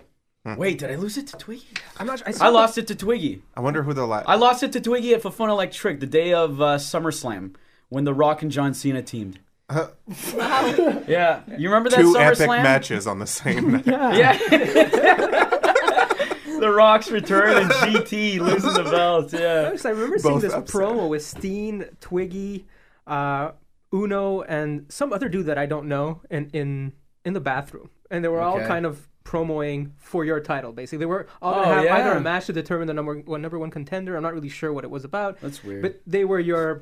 [0.57, 1.67] Wait, did I lose it to Twiggy?
[1.99, 2.23] I'm not.
[2.27, 3.43] I, I saw lost it to Twiggy.
[3.57, 6.33] I wonder who the la- I lost it to Twiggy at Foufounes Electric the day
[6.33, 7.55] of uh, SummerSlam
[7.89, 9.41] when The Rock and John Cena teamed.
[9.71, 12.63] Yeah, you remember that two epic SummerSlam?
[12.63, 13.87] matches on the same night.
[13.87, 14.13] Yeah.
[14.13, 14.39] Yeah.
[16.61, 19.33] the Rock's return and GT losing the belt.
[19.33, 19.71] Yeah.
[19.73, 20.75] Yes, I remember seeing Both this upset.
[20.75, 22.67] promo with Steen, Twiggy,
[23.07, 23.53] uh,
[23.93, 26.93] Uno, and some other dude that I don't know in in
[27.25, 28.67] in the bathroom, and they were all Okay.
[28.67, 30.73] kind of promoing for your title.
[30.73, 31.97] Basically, they were all Oh, gonna have yeah.
[31.97, 34.17] either a match to determine the number one number one contender.
[34.17, 35.83] I'm not really sure what it was about, That's weird.
[35.83, 36.81] but they were your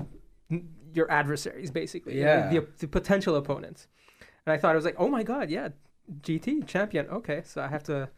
[0.92, 2.16] your adversaries, basically.
[2.18, 2.60] you know, Yeah.
[2.60, 3.88] the, the potential opponents.
[4.46, 5.70] And I thought I was like, oh my god, yeah,
[6.20, 7.08] GT champion.
[7.08, 8.08] Okay, so I have to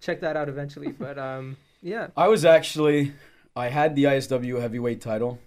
[0.00, 0.90] check that out eventually.
[0.92, 2.08] But um, yeah.
[2.16, 3.12] I was actually,
[3.54, 5.38] I had the ISW heavyweight title,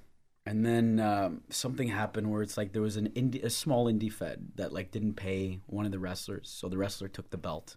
[0.45, 4.11] and then um, something happened where it's like there was an indie, a small indie
[4.13, 7.75] fed that like didn't pay one of the wrestlers, so the wrestler took the belt.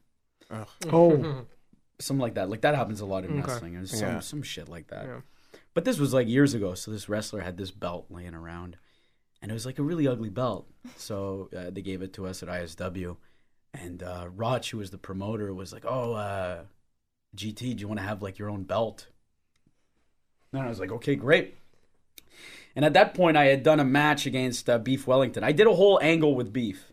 [0.50, 1.44] Oh,
[1.98, 2.48] something like that.
[2.50, 3.40] Like that happens a lot in Okay.
[3.40, 3.74] wrestling.
[3.74, 4.20] There's some Yeah.
[4.20, 5.06] some shit like that.
[5.06, 5.20] Yeah.
[5.74, 6.74] But this was like years ago.
[6.74, 8.76] So this wrestler had this belt laying around,
[9.42, 10.68] and it was like a really ugly belt.
[10.96, 13.16] So uh, they gave it to us at ISW,
[13.72, 16.62] and uh, Raj, who was the promoter, was like, "Oh, uh,
[17.36, 19.08] GT, do you want to have like your own belt?"
[20.52, 21.56] And I was like, "Okay, great."
[22.76, 25.44] And at that point, I had done a match against uh, Beef Wellington.
[25.44, 26.92] I did a whole angle with Beef.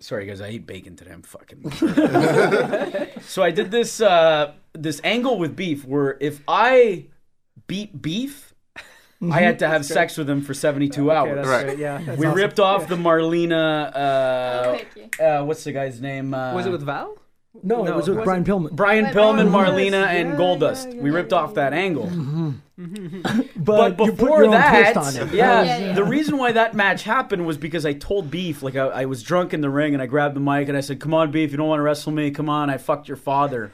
[0.00, 1.10] Sorry, guys, I ate bacon today.
[1.12, 1.70] I'm fucking.
[3.22, 7.06] so I did this uh, this angle with Beef, where if I
[7.66, 8.54] beat Beef,
[9.30, 11.36] I had to have sex with him for 72 Okay, hours.
[11.36, 11.66] that's Right.
[11.66, 11.78] great.
[11.78, 11.98] Yeah.
[11.98, 12.36] that's we awesome.
[12.36, 13.94] ripped off the Marlena.
[13.94, 16.32] Uh, Thank uh, what's the guy's name?
[16.32, 17.16] Uh, Was it with Val?
[17.62, 18.70] no, it was with was Brian Pillman.
[18.72, 20.10] Brian Right, Pillman, Marlena, yes.
[20.16, 20.86] and Yeah, Goldust?
[20.86, 22.06] yeah, yeah, we ripped yeah, off that angle.
[23.56, 25.34] But, But you put before your that, twist on it.
[25.34, 25.92] yeah, Yeah, yeah.
[25.92, 29.22] the reason why that match happened was because I told Beef, like I, I was
[29.22, 31.50] drunk in the ring, and I grabbed the mic and I said, "Come on, Beef,
[31.50, 32.30] you don't want to wrestle me?
[32.30, 33.70] Come on, I fucked your father."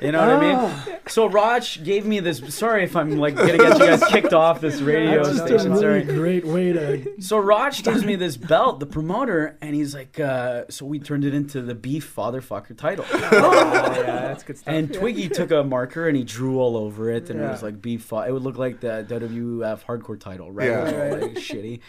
[0.00, 0.40] You know what I
[0.86, 0.98] mean?
[1.08, 2.40] So Raj gave me this.
[2.54, 5.46] Sorry if I'm like gonna get you guys kicked off this radio That's just a
[5.48, 5.72] station.
[5.72, 6.16] really Sorry.
[6.18, 7.20] great way to.
[7.20, 11.24] So Raj gives me this belt, the promoter, and he's like, uh, so we turned
[11.24, 13.04] it into the Beef Father Fucker title.
[13.12, 14.72] Oh, yeah, that's good stuff.
[14.72, 15.00] And Yeah.
[15.00, 18.02] Twiggy took a marker and he drew all over it, and it was like beef.
[18.04, 18.21] Fought.
[18.28, 20.68] It would look like the WWF hardcore title, right?
[20.68, 20.84] Yeah.
[20.86, 21.80] It was like, shitty.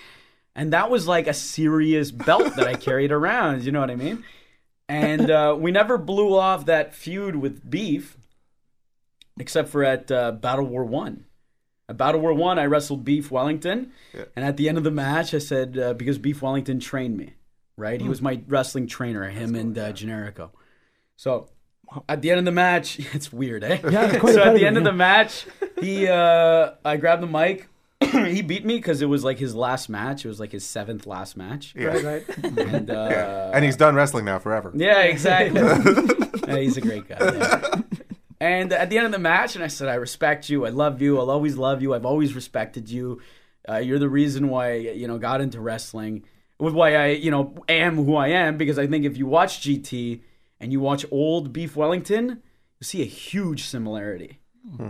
[0.55, 3.63] And that was like a serious belt that I carried around.
[3.63, 4.23] You know what I mean?
[4.87, 8.17] And uh, we never blew off that feud with Beef,
[9.39, 11.25] except for at uh, Battle War One.
[11.89, 14.25] At Battle War One, I wrestled Beef Wellington, Yeah.
[14.35, 17.33] and at the end of the match, I said uh, because Beef Wellington trained me,
[17.77, 17.99] right?
[17.99, 20.51] He was my wrestling trainer, him and uh, Generico.
[21.15, 21.49] So
[22.07, 23.79] at the end of the match, it's weird, eh?
[23.89, 25.45] Yeah, quite so at the repetitive, end of the match,
[25.83, 27.67] he, uh, I grabbed the mic.
[28.01, 30.25] he beat me because it was like his last match.
[30.25, 31.73] It was like his seventh last match.
[31.77, 31.85] Yeah.
[31.87, 32.37] Right, right.
[32.57, 33.51] And, uh, Yeah.
[33.53, 34.71] and he's done wrestling now forever.
[34.75, 35.61] yeah, exactly.
[36.47, 37.17] Yeah, he's a great guy.
[37.19, 37.81] yeah.
[38.41, 40.65] And at the end of the match, and I said, I respect you.
[40.65, 41.17] I love you.
[41.17, 41.93] I'll always love you.
[41.93, 43.21] I've always respected you.
[43.67, 46.25] Uh, you're the reason why, you know, got into wrestling.
[46.59, 48.57] With why I, you know, am who I am.
[48.57, 50.21] Because I think if you watch GT
[50.59, 52.41] and you watch old Beef Wellington,
[52.79, 54.39] you see a huge similarity.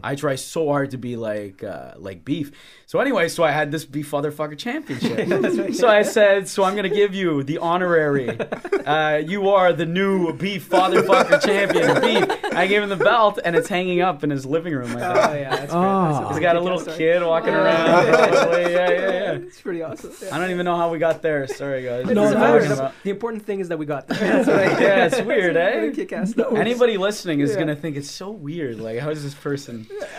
[0.04, 2.52] I try so hard to be like uh, like beef.
[2.86, 5.74] So anyway, so I had this beef fatherfucker championship.
[5.76, 8.30] so I said, so I'm gonna give you the honorary.
[8.86, 12.02] Uh, you are the new beef fatherfucker champion.
[12.02, 12.54] Beef.
[12.54, 14.94] I gave him the belt, and it's hanging up in his living room.
[14.94, 15.74] Like Oh, yeah, that's great.
[15.74, 16.20] Ah.
[16.22, 18.04] That's He's got a little kid walking around.
[18.14, 18.58] Yeah.
[18.58, 19.32] yeah, yeah, yeah.
[19.34, 20.12] It's pretty awesome.
[20.22, 20.36] Yeah.
[20.36, 21.48] I don't even know how we got there.
[21.48, 22.06] Sorry, guys.
[22.06, 24.20] No, The, the important thing is that we got there.
[24.44, 24.82] That's right.
[24.82, 25.92] Yeah, it's weird, eh?
[25.92, 26.36] Kick-ass.
[26.56, 27.60] Anybody listening is Yeah.
[27.60, 28.80] gonna think it's so weird.
[28.80, 29.63] Like, how is this person?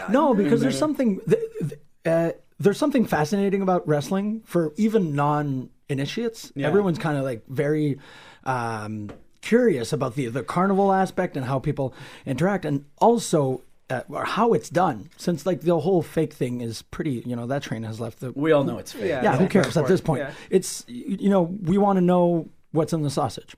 [0.09, 6.53] No, because there's something th- th- uh, there's something fascinating about wrestling for even non-initiates.
[6.55, 6.67] Yeah.
[6.69, 7.99] Everyone's kind of like very
[8.45, 11.95] um, curious about the the carnival aspect and how people
[12.27, 13.63] interact, and also.
[13.91, 17.47] Uh, or how it's done, since like the whole fake thing is pretty, you know,
[17.47, 18.33] that train has left the.
[18.33, 19.11] We all know it's fake.
[19.11, 19.23] Yeah.
[19.23, 20.21] yeah, who cares at this point?
[20.23, 20.33] Yeah.
[20.49, 23.55] It's you you know, we want to know what's in the sausage.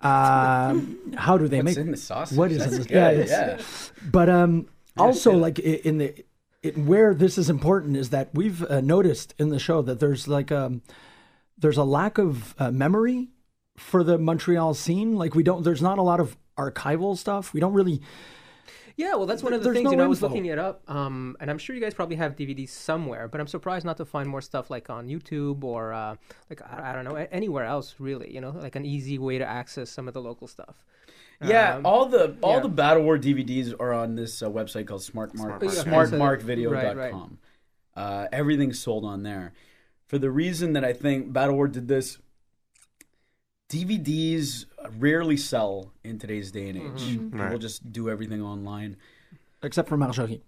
[0.00, 2.36] Um, how do they What's make in the sausage?
[2.36, 3.62] What is That's in the good, yeah, yeah.
[4.10, 4.66] But um,
[4.98, 6.24] also like in the
[6.62, 10.26] it, where this is important is that we've uh, noticed in the show that there's
[10.26, 10.82] like um
[11.56, 13.28] there's a lack of uh, memory
[13.76, 15.16] for the Montreal scene.
[15.16, 17.52] Like we don't there's not a lot of archival stuff.
[17.52, 18.02] We don't really
[18.96, 19.84] Yeah, well, that's one of the things.
[19.84, 22.16] no you know, I was looking it up, um, and I'm sure you guys probably
[22.16, 25.92] have DVDs somewhere, but I'm surprised not to find more stuff like on YouTube or
[25.92, 26.16] uh,
[26.50, 28.32] like I, I don't know anywhere else really.
[28.34, 30.84] You know, like an easy way to access some of the local stuff.
[31.40, 32.60] Yeah, Um, all the all yeah.
[32.60, 35.62] the Battle War DVDs are on this uh, website called SmartMark, Smart Mark.
[35.62, 36.72] Okay, so- SmartMarkVideo.com.
[36.72, 37.14] right, right.
[37.96, 39.52] Uh, everything's sold on there.
[40.08, 42.18] For the reason that I think Battle War did this,
[43.70, 44.64] DVDs
[44.98, 47.02] rarely sell in today's day and age.
[47.02, 47.30] Mm-hmm.
[47.30, 47.58] People Right.
[47.60, 48.96] just do everything online.
[49.62, 50.40] except for Marjorie.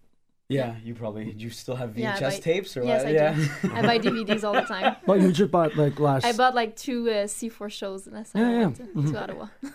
[0.48, 3.08] Yeah, you probably do you still have VHS Yeah, buy- tapes or yes, what?
[3.08, 3.34] I yeah.
[3.62, 3.70] do.
[3.74, 4.96] I buy DVDs all the time.
[5.06, 6.24] But you just bought like last.
[6.24, 8.64] I bought like two uh, C4 shows last time Yeah, I yeah.
[8.64, 9.12] went to, Mhm.
[9.12, 9.46] to Ottawa.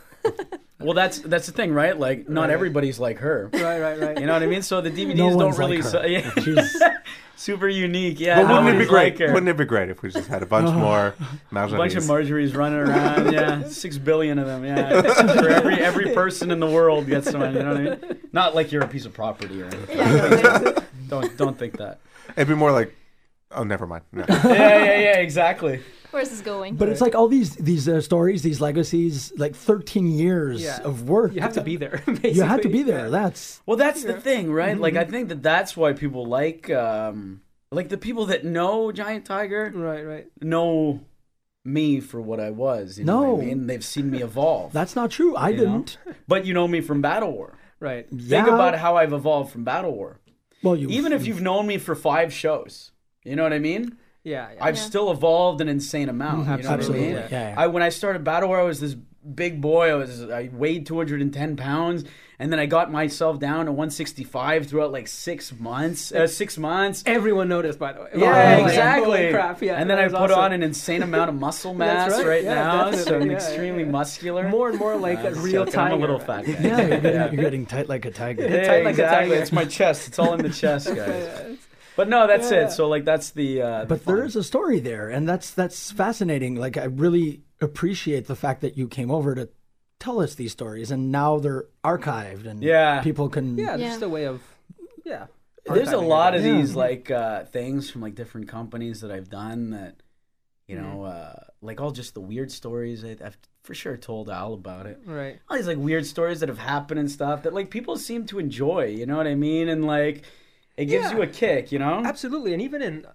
[0.79, 1.97] well, that's that's the thing, right?
[1.97, 2.49] Like not Right.
[2.51, 3.49] everybody's like her.
[3.53, 4.19] Right, right, right.
[4.19, 4.61] You know what I mean?
[4.61, 5.89] So the DVDs No don't one's really like her.
[5.89, 6.07] sell.
[6.07, 6.97] Yeah.
[7.37, 8.19] Super unique.
[8.19, 8.43] Yeah.
[8.43, 9.19] But wouldn't it be great?
[9.19, 10.79] like wouldn't it be great if we just had a bunch uh-huh.
[10.79, 11.15] more
[11.51, 12.53] A bunch of Marjorie's?
[12.53, 13.33] Marjories running around.
[13.33, 14.63] Yeah, six billion of them.
[14.63, 17.53] Yeah, for every every person in the world gets one.
[17.53, 18.19] You know what I mean?
[18.31, 19.97] Not like you're a piece of property or anything.
[19.97, 21.99] Yeah, Don't don't think that.
[22.37, 22.95] It'd be more like,
[23.51, 24.03] oh, never mind.
[24.11, 24.25] No.
[24.29, 25.17] Yeah, yeah, yeah.
[25.17, 25.81] Exactly.
[26.15, 26.75] Where's this going?
[26.75, 30.81] But it's like all these these uh, stories, these legacies, like 13 years Yeah.
[30.81, 31.33] of work.
[31.35, 32.01] You have to be there.
[32.23, 33.09] You have to be there.
[33.11, 34.77] That's Well, that's the thing, right?
[34.77, 39.25] Like, I think that that's why people like, um, like the people that know Giant
[39.25, 40.27] Tiger Right, right.
[40.41, 41.01] know
[41.63, 42.97] me for what I was.
[42.99, 43.41] You know what No.
[43.41, 43.67] I mean?
[43.67, 44.71] They've seen me evolve.
[44.71, 45.35] That's not true.
[45.35, 45.63] I you know?
[45.63, 45.97] didn't.
[46.27, 47.57] But you know me from Battle War.
[47.79, 48.07] Right.
[48.09, 48.53] Think Yeah.
[48.53, 50.19] about how I've evolved from Battle War.
[50.63, 52.91] Well, you Even if you've known me for five shows,
[53.23, 53.97] you know what I mean?
[54.25, 54.49] Yeah.
[54.53, 54.63] yeah.
[54.65, 54.81] I've Yeah.
[54.81, 56.39] still evolved an insane amount.
[56.39, 57.15] You know what I absolutely, mean?
[57.15, 57.55] yeah, yeah.
[57.57, 58.95] I when I started Battle War, I was this
[59.33, 59.89] big boy.
[59.91, 62.03] I was I weighed 210 pounds,
[62.39, 66.11] and then I got myself down to 165 throughout like six months.
[66.11, 67.03] Uh, six months.
[67.05, 68.09] Everyone noticed, by the way.
[68.17, 69.03] Yeah, Oh, exactly.
[69.05, 70.39] holy crap, yeah, and then I put awesome.
[70.39, 73.33] on an insane amount of muscle mass That's right, right, yeah, now, so I'm yeah,
[73.37, 73.89] extremely yeah.
[73.91, 74.49] muscular.
[74.49, 75.93] more and more like Uh, a real joking, tiger.
[75.93, 76.51] I'm a little fat guy.
[76.61, 78.43] yeah, you're getting, you're getting tight like a tiger.
[78.43, 79.29] Yeah, tight like a exactly.
[79.29, 79.41] tiger.
[79.41, 80.07] It's my chest.
[80.07, 81.57] It's all in the chest, guys.
[81.95, 82.65] But no, that's Yeah.
[82.67, 82.71] it.
[82.71, 83.61] So like that's the.
[83.61, 84.25] Uh, But there fun.
[84.27, 86.55] is a story there, and that's that's fascinating.
[86.55, 89.49] Like I really appreciate the fact that you came over to
[89.99, 93.01] tell us these stories, and now they're archived, and Yeah.
[93.01, 93.57] people can.
[93.57, 93.87] Yeah, Yeah.
[93.89, 94.41] just a way of
[95.05, 95.27] yeah.
[95.65, 96.57] There's a lot of Yeah.
[96.57, 99.95] these like uh, things from like different companies that I've done that,
[100.67, 104.53] you know, uh, like all just the weird stories I, I've for sure told Al
[104.53, 104.99] about it.
[105.07, 105.39] Right.
[105.49, 108.37] All these like weird stories that have happened and stuff that like people seem to
[108.37, 108.85] enjoy.
[108.87, 109.69] You know what I mean?
[109.69, 110.21] And like
[110.77, 111.15] it gives Yeah.
[111.17, 111.71] you a kick.
[111.71, 112.01] You know?
[112.05, 113.05] Absolutely, and even in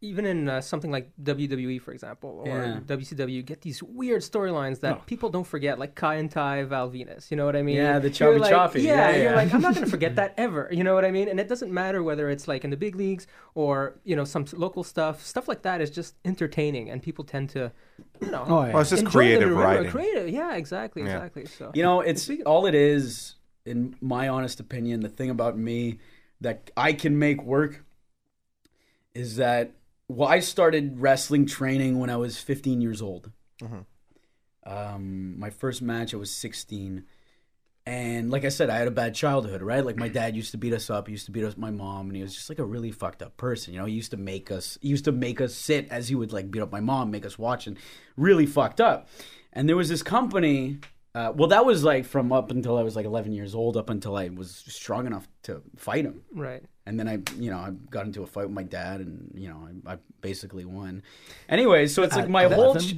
[0.00, 2.80] even in uh, something like WWE, for example, or Yeah.
[2.84, 5.02] WCW, you get these weird storylines that Oh.
[5.06, 7.30] people don't forget, like Kai En Tai, Val Venis.
[7.30, 7.76] You know what I mean?
[7.76, 8.82] Yeah, the You're choppy like, choppy.
[8.82, 10.68] Yeah, Yeah, you're like, I'm not going to forget that ever.
[10.70, 11.28] You know what I mean?
[11.28, 14.44] And it doesn't matter whether it's like in the big leagues or you know some
[14.52, 15.24] local stuff.
[15.24, 17.72] Stuff like that is just entertaining, and people tend to,
[18.20, 18.72] you know, Oh, yeah.
[18.72, 19.90] Well, it's just creative to writing.
[19.90, 21.14] Creative, yeah, exactly, Yeah.
[21.16, 21.46] exactly.
[21.46, 25.98] So You know, it's all it is, in my honest opinion, the thing about me
[26.44, 27.84] that I can make work
[29.14, 29.72] is that
[30.08, 33.30] well, I started wrestling training when I was 15 years old.
[34.66, 37.04] Um, my first match, I was 16.
[37.86, 39.84] And like I said, I had a bad childhood, right?
[39.84, 41.06] Like my dad used to beat us up.
[41.06, 43.22] He used to beat us my mom, and he was just like a really fucked
[43.22, 43.74] up person.
[43.74, 46.14] You know, he used to make us, he used to make us sit as he
[46.14, 47.78] would like beat up my mom, make us watch, and
[48.16, 49.08] really fucked up.
[49.52, 50.78] And there was this company.
[51.14, 53.88] Uh, well, that was like from up until I was like 11 years old, up
[53.88, 56.22] until I was strong enough to fight him.
[56.34, 56.62] right.
[56.86, 59.48] And then I, you know, I got into a fight with my dad, and you
[59.48, 61.02] know, I, I basically won.
[61.48, 62.96] Anyway, so it's like At my whole ch-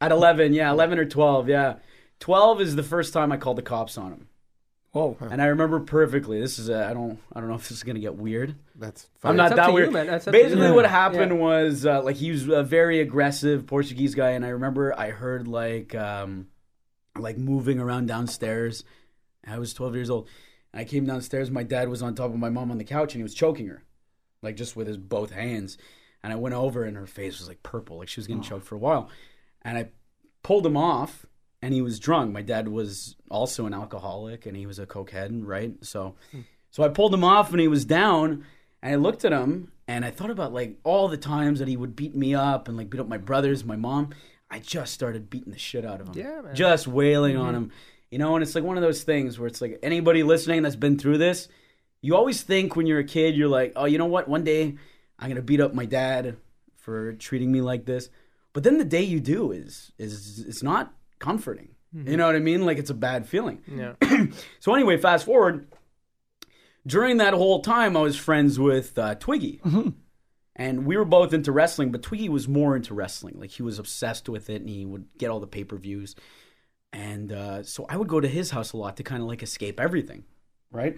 [0.00, 1.76] at eleven, yeah, eleven or twelve, yeah.
[2.18, 4.26] Twelve is the first time I called the cops on him,
[4.90, 5.16] Whoa.
[5.20, 6.40] and I remember perfectly.
[6.40, 8.56] This is a, I don't I don't know if this is gonna get weird.
[8.74, 9.30] That's fine.
[9.30, 9.92] I'm not It's up that to you, weird.
[9.92, 10.06] man.
[10.08, 10.74] That's up to Basically, you.
[10.74, 10.90] what Yeah.
[10.90, 15.10] happened was uh, like he was a very aggressive Portuguese guy, and I remember I
[15.10, 16.48] heard like um,
[17.18, 18.84] like moving around downstairs.
[19.46, 20.28] I was 12 years old.
[20.72, 21.50] And I came downstairs.
[21.50, 23.68] My dad was on top of my mom on the couch, and he was choking
[23.68, 23.84] her,
[24.42, 25.78] like just with his both hands.
[26.22, 28.46] And I went over, and her face was like purple, like she was getting oh.
[28.46, 29.10] choked for a while.
[29.62, 29.88] And I
[30.42, 31.26] pulled him off,
[31.62, 32.32] and he was drunk.
[32.32, 35.72] My dad was also an alcoholic, and he was a cokehead, right?
[35.82, 36.40] So, hmm.
[36.70, 38.44] so I pulled him off, and he was down.
[38.82, 41.76] And I looked at him, and I thought about like all the times that he
[41.76, 44.10] would beat me up and like beat up my brothers, my mom.
[44.50, 46.14] I just started beating the shit out of him.
[46.16, 46.54] Yeah, man.
[46.54, 47.64] Just wailing on mm-hmm.
[47.64, 47.72] him.
[48.10, 50.76] You know, and it's like one of those things where it's like anybody listening that's
[50.76, 51.48] been through this,
[52.00, 54.28] you always think when you're a kid, you're like, oh, you know what?
[54.28, 54.76] One day
[55.18, 56.36] I'm gonna beat up my dad
[56.76, 58.10] for treating me like this.
[58.52, 61.70] But then the day you do is is it's not comforting.
[61.92, 62.16] You mm-hmm.
[62.16, 62.66] know what I mean?
[62.66, 63.62] Like it's a bad feeling.
[63.66, 63.94] Yeah.
[64.60, 65.68] So anyway, fast forward.
[66.86, 69.90] During that whole time, I was friends with uh, Twiggy, mm-hmm.
[70.56, 71.90] And we were both into wrestling.
[71.90, 75.06] But Twiggy was more into wrestling; like he was obsessed with it, and he would
[75.18, 76.14] get all the pay per views.
[76.92, 79.42] And uh, so I would go to his house a lot to kind of like
[79.42, 80.24] escape everything,
[80.70, 80.96] right?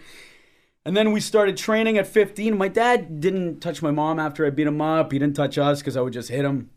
[0.84, 2.56] And then we started training at 15.
[2.56, 5.10] My dad didn't touch my mom after I beat him up.
[5.10, 6.70] He didn't touch us because I would just hit him.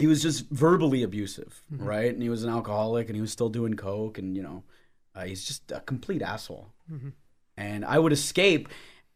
[0.00, 2.12] He was just verbally abusive, right?
[2.12, 4.64] And he was an alcoholic, and he was still doing coke, and you know,
[5.14, 6.72] uh, he's just a complete asshole.
[7.56, 8.68] And I would escape.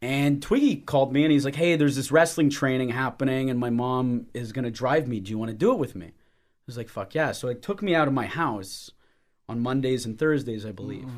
[0.02, 3.70] And Twiggy called me, and he's like, "Hey, there's this wrestling training happening, and my
[3.70, 5.20] mom is gonna drive me.
[5.20, 6.12] Do you want to do it with me?" I
[6.66, 8.90] was like, "Fuck yeah!" So it took me out of my house
[9.48, 11.08] on Mondays and Thursdays, I believe.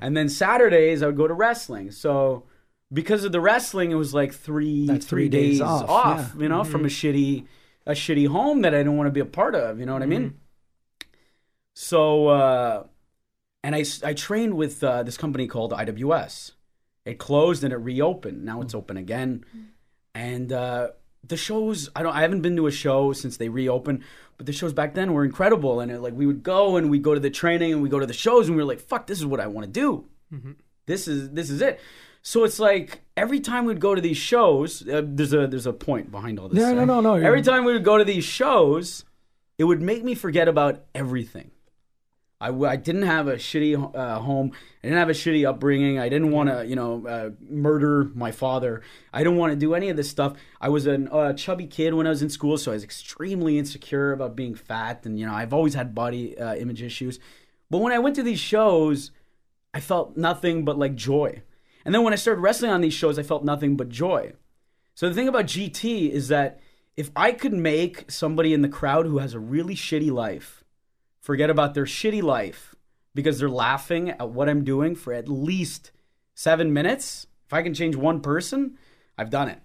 [0.00, 1.90] And then Saturdays I would go to wrestling.
[1.90, 2.44] So
[2.92, 6.48] because of the wrestling, it was like three three three days, days off, off, you
[6.48, 7.46] know, from a shitty
[7.86, 9.80] a shitty home that I don't want to be a part of.
[9.80, 10.38] You know what I mean?
[11.74, 12.84] So uh,
[13.64, 16.52] and I trained with uh, this company called IWS.
[17.08, 18.44] It closed and it reopened.
[18.44, 19.44] Now it's open again,
[20.14, 20.88] and uh,
[21.26, 24.02] the shows I don't I haven't been to a show since they reopened,
[24.36, 25.80] but the shows back then were incredible.
[25.80, 27.98] And it, like we would go and we go to the training and we go
[27.98, 30.04] to the shows and we were like, fuck, this is what I want to do.
[30.86, 31.80] This is this is it.
[32.22, 35.72] So it's like every time we'd go to these shows, uh, there's a there's a
[35.72, 36.58] point behind all this.
[36.74, 39.04] No, no, no, you're- Every time we would go to these shows,
[39.56, 41.50] it would make me forget about everything.
[42.40, 44.52] I, w- I didn't have a shitty uh, home.
[44.82, 45.98] I didn't have a shitty upbringing.
[45.98, 48.82] I didn't want to, you know, uh, murder my father.
[49.12, 50.34] I didn't want to do any of this stuff.
[50.60, 53.58] I was a uh, chubby kid when I was in school, so I was extremely
[53.58, 57.18] insecure about being fat, and you know, I've always had body uh, image issues.
[57.70, 59.10] But when I went to these shows,
[59.74, 61.42] I felt nothing but like joy.
[61.84, 64.32] And then when I started wrestling on these shows, I felt nothing but joy.
[64.94, 66.60] So the thing about GT is that
[66.96, 70.57] if I could make somebody in the crowd who has a really shitty life
[71.28, 72.74] forget about their shitty life
[73.14, 75.90] because they're laughing at what I'm doing for at least
[76.34, 78.78] seven minutes, if I can change one person,
[79.18, 79.58] I've done it.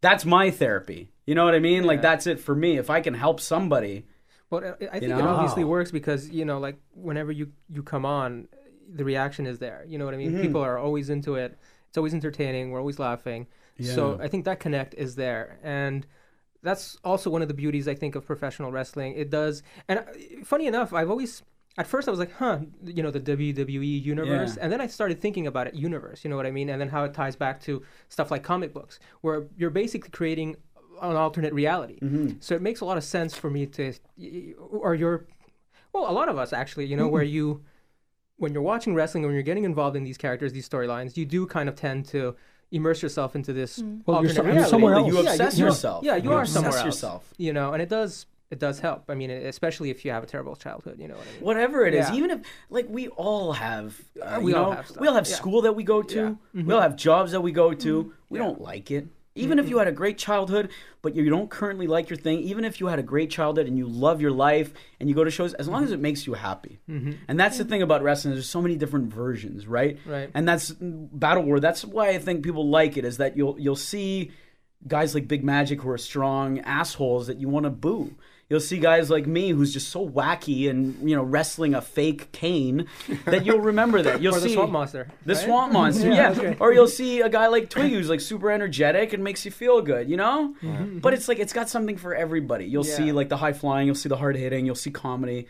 [0.00, 1.12] That's my therapy.
[1.24, 1.84] You know what I mean?
[1.84, 2.78] Like, that's it for me.
[2.78, 4.06] If I can help somebody,
[4.50, 5.28] Well, I- think it know?
[5.28, 8.48] obviously works because you know, like whenever you you come on,
[8.92, 9.84] the reaction is there.
[9.86, 10.32] You know what I Mm-hmm.
[10.34, 10.42] mean?
[10.42, 11.56] People are always into it.
[11.88, 12.72] It's always entertaining.
[12.72, 13.46] We're always laughing.
[13.80, 16.04] So I think that connect is there, and
[16.62, 19.14] that's also one of the beauties I think of professional wrestling.
[19.16, 20.02] It does, and uh,
[20.44, 21.42] funny enough, I've always.
[21.76, 24.62] At first, I was like, "Huh," you know, the WWE universe, Yeah.
[24.64, 26.24] and then I started thinking about it, universe.
[26.24, 26.70] You know what I mean?
[26.70, 30.56] And then how it ties back to stuff like comic books, where you're basically creating
[31.00, 32.00] an alternate reality.
[32.00, 32.38] Mm-hmm.
[32.40, 33.92] So it makes a lot of sense for me to,
[34.58, 35.26] or you're,
[35.92, 37.62] well, a lot of us actually, you know, where you,
[38.38, 41.46] when you're watching wrestling, when you're getting involved in these characters, these storylines, you do
[41.46, 42.34] kind of tend to
[42.70, 44.70] immerse yourself into this Well, you're alternate so- you're reality.
[44.70, 45.06] somewhere else.
[45.08, 46.04] you Yeah, obsess you- yourself.
[46.04, 46.84] Yeah, you, You are obsess somewhere else.
[46.84, 47.34] yourself.
[47.38, 49.04] You know, and it does it does help.
[49.10, 50.98] I mean, especially if you have a terrible childhood.
[50.98, 51.42] You know what I mean?
[51.44, 52.16] whatever it is, Yeah.
[52.16, 55.00] even if like we all have, uh, we all know, have stuff.
[55.02, 55.34] we all have Yeah.
[55.36, 56.28] school that we go to, Yeah.
[56.56, 56.66] Mm-hmm.
[56.66, 58.12] we all have jobs that we go to.
[58.30, 59.06] We don't like it.
[59.38, 60.70] Even if you had a great childhood,
[61.02, 63.76] but you don't currently like your thing, even if you had a great childhood and
[63.78, 66.00] you love your life and you go to shows, as long as mm-hmm.
[66.00, 66.78] it makes you happy.
[66.88, 67.12] Mm-hmm.
[67.28, 68.34] And that's the thing about wrestling.
[68.34, 69.98] There's so many different versions, right?
[70.06, 70.30] Right.
[70.34, 71.60] And that's mm, Battle War.
[71.60, 73.04] That's why I think people like it.
[73.04, 74.30] Is that you'll you'll see
[74.86, 78.16] guys like Big Magic who are strong assholes that you want to boo.
[78.50, 82.32] You'll see guys like me who's just so wacky and you know wrestling a fake
[82.32, 82.86] cane
[83.26, 84.22] that you'll remember that.
[84.22, 85.08] You'll or the swamp monster.
[85.26, 85.44] the right?
[85.44, 86.32] swamp monster, Yeah, yeah.
[86.32, 86.60] that's.
[86.60, 89.82] Or you'll see a guy like Twiggy who's like super energetic and makes you feel
[89.82, 90.54] good, you know?
[90.62, 91.00] Mm-hmm.
[91.00, 92.64] But it's like it's got something for everybody.
[92.64, 95.46] You'll see like the high flying, you'll see the hard hitting, you'll see comedy.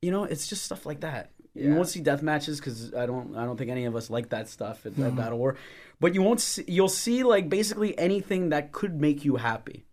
[0.00, 1.32] You know, it's just stuff like that.
[1.56, 4.28] You won't see death matches because I don't I don't think any of us like
[4.28, 5.16] that stuff at, at mm-hmm.
[5.16, 5.56] Battle War.
[5.98, 9.84] But you won't see, you'll see like basically anything that could make you happy.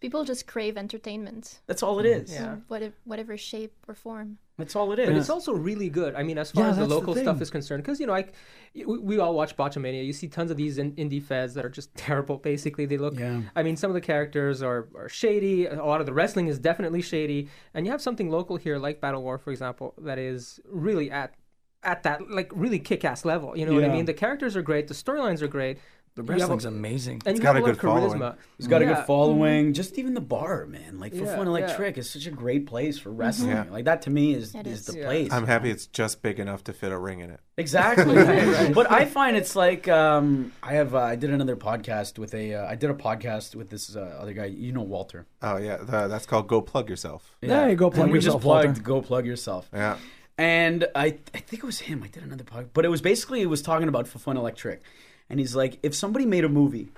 [0.00, 2.32] People just crave entertainment, That's all it mm, is.
[2.32, 2.52] Yeah.
[2.54, 4.38] in whatever, whatever shape or form.
[4.58, 5.08] That's all it is.
[5.08, 6.14] But it's also really good.
[6.14, 8.06] I mean, as far Yeah, as the that's the local stuff is concerned, because you
[8.06, 8.32] know, like
[8.74, 10.04] we, we all watch Botchamania.
[10.04, 12.36] You see tons of these in, indie feds that are just terrible.
[12.38, 13.18] Basically, they look.
[13.18, 13.42] Yeah.
[13.54, 15.66] I mean, some of the characters are, are shady.
[15.66, 17.48] A lot of the wrestling is definitely shady.
[17.74, 21.34] And you have something local here, like Battle War, for example, that is really at
[21.82, 23.56] at that like really kick-ass level.
[23.56, 24.06] You know what I mean?
[24.06, 24.88] The characters are great.
[24.88, 25.78] The storylines are great.
[26.16, 27.22] The You have a- wrestling's amazing.
[27.26, 28.18] And you got have a a lot of good following.
[28.20, 28.36] charisma.
[28.56, 29.72] He's got a good following.
[29.74, 30.98] Just even the bar, man.
[30.98, 31.52] Like for Yeah, Fun yeah.
[31.52, 33.50] Electric is such a great place for wrestling.
[33.50, 33.64] Yeah.
[33.70, 34.86] Like that to me is, It is is.
[34.86, 35.04] the Yeah.
[35.06, 35.30] place.
[35.32, 37.40] I'm happy it's just big enough to fit a ring in it.
[37.58, 38.16] Exactly.
[38.74, 42.54] But I find it's like um, I have uh, I did another podcast with a
[42.54, 44.46] uh, I did a podcast with this uh, other guy.
[44.46, 45.26] You know Walter.
[45.42, 47.36] Oh yeah, the, that's called go plug yourself.
[47.42, 48.80] Yeah, you go, plug And we yourself, just plugged Walter.
[48.80, 49.68] go plug yourself.
[49.72, 49.96] Yeah.
[50.38, 52.02] And I I think it was him.
[52.02, 54.82] I did another podcast, but it was basically it was talking about Foufounes Electric,
[55.30, 56.88] and he's like, if somebody made a movie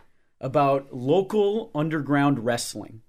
[0.40, 3.02] about local underground wrestling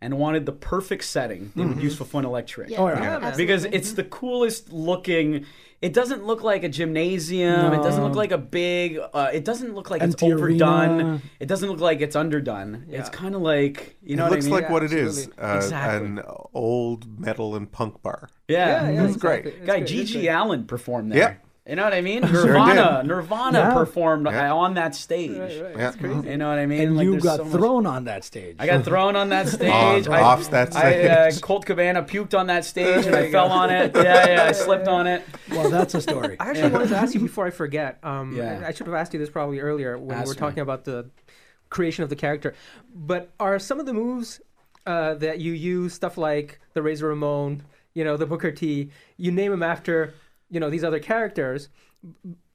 [0.00, 2.70] and wanted the perfect setting, they would use Foufounes Electric.
[2.70, 3.20] Yeah, Oh, yeah.
[3.20, 5.44] Yeah, because it's the coolest looking.
[5.82, 7.72] It doesn't look like a gymnasium.
[7.74, 8.98] It doesn't look like a big.
[8.98, 11.00] Uh, it doesn't look like Empty it's overdone.
[11.00, 11.20] arena.
[11.38, 12.86] It doesn't look like it's underdone.
[12.90, 14.54] It's kind of like you know it what looks I mean?
[14.60, 15.28] like what it is.
[15.28, 15.42] absolutely.
[15.44, 16.06] Uh, Exactly.
[16.06, 16.22] An
[16.54, 18.28] old metal and punk bar.
[18.48, 19.46] yeah, Yeah, yeah, It's great.
[19.46, 19.66] exactly.
[19.66, 19.82] Guy great.
[20.00, 20.28] It's GG great.
[20.28, 21.40] Allin performed there.
[21.66, 21.70] Yeah.
[21.72, 22.22] You know what I mean?
[22.26, 23.08] Sure Nirvana, did.
[23.08, 23.74] Nirvana Yeah.
[23.74, 24.52] performed Yeah.
[24.52, 25.30] on that stage.
[25.38, 25.76] Right, right.
[25.76, 25.92] Yeah.
[25.92, 26.28] Crazy.
[26.30, 26.80] You know what I mean?
[26.80, 28.56] And Like, you got so much- thrown on that stage.
[28.58, 30.08] I got thrown on that stage.
[30.08, 31.06] Off- I, off that stage.
[31.06, 31.42] I, uh, stage.
[31.42, 33.94] Colt Cabana puked on that stage and I fell on it.
[33.94, 35.22] Yeah, yeah, I slipped on it.
[35.50, 36.36] well, that's a story.
[36.40, 37.98] I actually wanted to ask you before I forget.
[38.02, 38.62] Um, Yeah.
[38.64, 40.38] I, I should have asked you this probably earlier when we Ask were me.
[40.38, 41.10] talking about the
[41.68, 42.54] creation of the character.
[42.94, 44.40] But are some of the moves
[44.86, 47.62] uh, that you use stuff like the Razor Ramon,
[47.94, 48.90] you know, the Booker T?
[49.18, 50.14] You name them after
[50.50, 51.68] you know these other characters.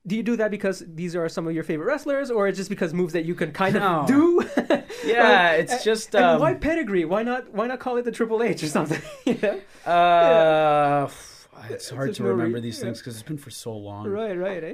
[0.08, 2.70] Do you do that because these are some of your favorite wrestlers, or it's just
[2.70, 4.06] because moves that you can kind of No.
[4.08, 4.50] do?
[5.06, 7.06] Yeah, Or- it's just, And um, why pedigree?
[7.06, 7.52] Why not?
[7.54, 9.02] Why not call it the Triple H or something?
[9.26, 9.92] you know?
[9.92, 11.10] Uh,
[11.70, 12.86] it's hard There's to remember re- these yeah.
[12.86, 14.08] things because it's been for so long.
[14.08, 14.74] Right, right, eh?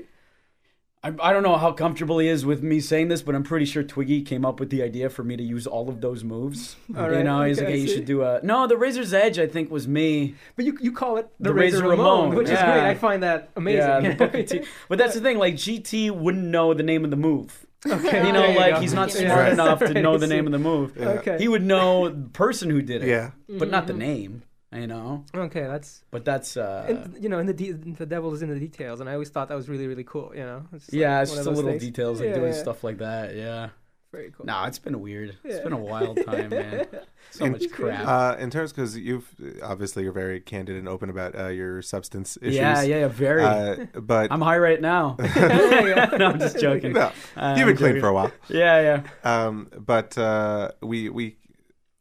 [1.04, 3.66] I, I don't know how comfortable he is with me saying this, but I'm pretty
[3.66, 6.76] sure Twiggy came up with the idea for me to use all of those moves.
[6.98, 8.40] All you know, he's okay, like, hey, you should do a.
[8.44, 10.36] No, the Razor's Edge, I think, was me.
[10.56, 12.84] But you you call it the, The Razor, Razor Ramon, Ramon, which is great.
[12.84, 13.80] I find that amazing.
[13.80, 14.62] Yeah, the T.
[14.90, 17.66] But that's the thing, like, GT wouldn't know the name of the move.
[17.88, 18.82] okay, You oh, know, there like, go.
[18.82, 19.54] he's not smart Right.
[19.54, 20.96] enough to know the name of the move.
[20.96, 21.38] Okay.
[21.40, 23.32] He would know the person who did it, Yeah.
[23.50, 24.00] but not the mm-hmm.
[24.00, 24.44] name.
[24.74, 28.34] You know, Okay, that's but that's uh, and, you know, in the de- the devil
[28.34, 30.32] is in the details, and I always thought that was really really cool.
[30.34, 31.84] You know, it's like yeah, it's one just of the little things.
[31.84, 32.60] details like Yeah, doing yeah.
[32.62, 33.36] stuff like that.
[33.36, 33.70] Yeah.
[34.14, 34.46] Very cool.
[34.46, 35.38] No, it's been weird.
[35.44, 36.86] It's been a wild time, man.
[37.32, 38.06] So In- much crap.
[38.06, 39.26] Uh, in terms, because you've
[39.64, 42.56] obviously you're very candid and open about uh, your substance issues.
[42.56, 43.42] yeah, yeah, yeah, very.
[43.44, 45.16] Uh, but I'm high right now.
[45.38, 46.94] no, I'm just joking.
[46.94, 48.02] no, Uh, you've I'm been clean joking.
[48.02, 48.32] for a while.
[48.50, 49.04] Yeah, yeah.
[49.48, 51.38] Um, but uh, we we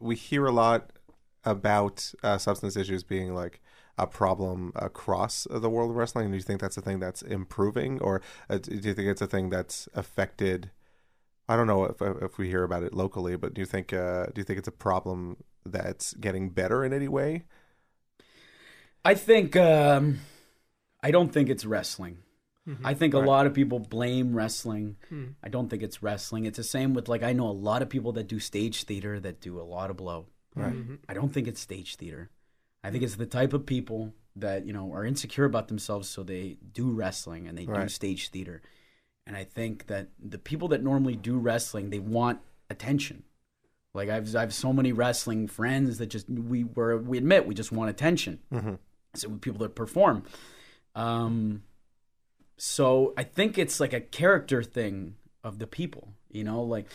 [0.01, 0.91] we hear a lot
[1.45, 3.61] about uh, substance issues being like
[3.99, 6.31] a problem across the world of wrestling.
[6.31, 9.27] Do you think that's a thing that's improving, or uh, do you think it's a
[9.27, 10.71] thing that's affected?
[11.49, 14.27] I don't know if if we hear about it locally, but do you think uh,
[14.27, 15.37] do you think it's a problem
[15.67, 17.45] that's getting better in any way?
[19.05, 20.21] I think um,
[21.03, 22.19] I don't think it's wrestling.
[22.69, 22.87] Mm-hmm.
[22.87, 24.97] I think a lot of people blame wrestling.
[25.09, 25.29] Hmm.
[25.43, 26.45] I don't think it's wrestling.
[26.45, 29.19] It's the same with like I know a lot of people that do stage theater
[29.21, 30.27] that do a lot of blow.
[30.55, 30.75] Right.
[30.75, 30.99] Mhm.
[31.09, 32.31] I don't think it's stage theater.
[32.83, 36.23] I think it's the type of people that you know are insecure about themselves, so
[36.23, 38.63] they do wrestling and they do stage theater.
[39.27, 43.25] And I think that the people that normally do wrestling, they want attention.
[43.95, 47.73] Like I've I've so many wrestling friends that just we were we admit we just
[47.73, 48.41] want attention.
[48.53, 48.75] Mm-hmm.
[49.15, 50.25] So with people that perform.
[50.95, 51.63] Um,
[52.57, 56.87] so I think it's like a character thing of the people, you know, like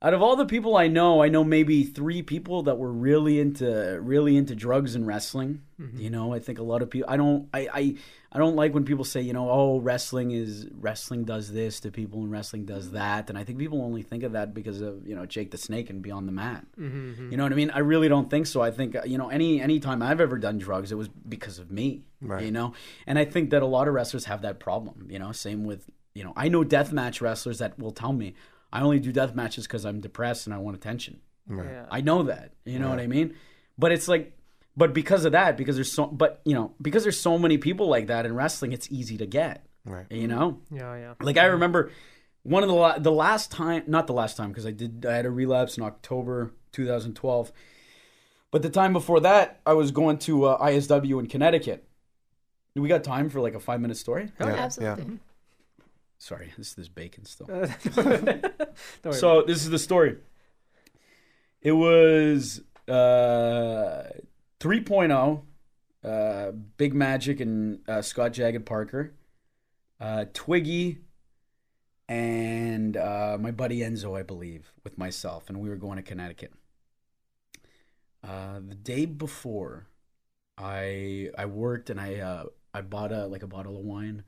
[0.00, 3.40] out of all the people I know, I know maybe three people that were really
[3.40, 5.62] into really into drugs and wrestling.
[5.96, 7.08] You know, I think a lot of people.
[7.10, 7.48] I don't.
[7.54, 7.94] I, I.
[8.30, 11.90] I don't like when people say, you know, oh, wrestling is wrestling does this to
[11.90, 15.06] people and wrestling does that, and I think people only think of that because of
[15.06, 16.66] you know Jake the Snake and Beyond the Mat.
[16.78, 17.30] Mhm.
[17.30, 17.70] You know what I mean?
[17.70, 18.60] I really don't think so.
[18.60, 21.58] I think uh, you know any any time I've ever done drugs, it was because
[21.58, 22.02] of me.
[22.20, 22.44] Right.
[22.44, 22.74] You know,
[23.06, 25.06] and I think that a lot of wrestlers have that problem.
[25.10, 28.34] You know, same with you know I know deathmatch wrestlers that will tell me
[28.72, 31.20] I only do death matches because I'm depressed and I want attention.
[31.46, 31.68] Right.
[31.68, 31.86] Yeah.
[31.90, 32.52] I know that.
[32.64, 33.34] You know what I mean?
[33.78, 34.36] But it's like,
[34.76, 37.88] but because of that, because there's so, but you know, because there's so many people
[37.88, 39.64] like that in wrestling, it's easy to get.
[39.84, 40.06] Right.
[40.10, 41.14] You know, yeah, yeah.
[41.20, 41.90] like I remember
[42.42, 45.16] one of the la- the last time, not the last time, because I did I
[45.16, 47.52] had a relapse in October 2012,
[48.50, 51.84] but the time before that, I was going to uh, ISW in Connecticut.
[52.74, 54.30] Do we got time for like a five minute story?
[54.38, 55.18] Yeah, Absolutely.
[56.18, 57.46] Sorry, this is this bacon still.
[59.12, 60.16] So this is the story.
[61.62, 64.04] It was uh,
[64.60, 65.42] 3.0,
[66.04, 69.14] uh, Big Magic and uh, Scott Jagged Parker,
[70.00, 70.98] uh, Twiggy,
[72.08, 76.52] and uh, my buddy Enzo, I believe, with myself, and we were going to Connecticut.
[78.22, 79.86] Uh, the day before,
[80.56, 82.44] I I worked and I uh,
[82.74, 84.24] I bought a like a bottle of wine,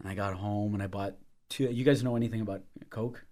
[0.00, 1.16] and I got home and I bought
[1.48, 1.64] two.
[1.64, 3.24] You guys know anything about Coke?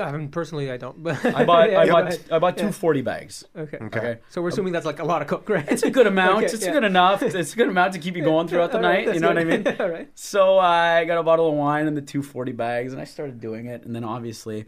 [0.00, 1.02] I mean, personally, I don't.
[1.02, 2.20] But I bought Yeah, I bought ahead.
[2.30, 2.70] I bought two Yeah.
[2.70, 3.44] 40 bags.
[3.56, 3.78] Okay.
[3.78, 3.98] Okay.
[3.98, 4.18] Okay.
[4.28, 5.66] So we're assuming that's like a lot of coke, right?
[5.68, 6.44] It's a good amount.
[6.44, 6.70] Okay, it's yeah.
[6.72, 7.20] good enough.
[7.22, 9.06] It's a good amount to keep you going throughout the All right, night.
[9.06, 9.66] that's You know what I mean?
[9.80, 10.08] All right.
[10.14, 13.40] So I got a bottle of wine and the two forty bags, and I started
[13.40, 13.84] doing it.
[13.84, 14.66] And then obviously,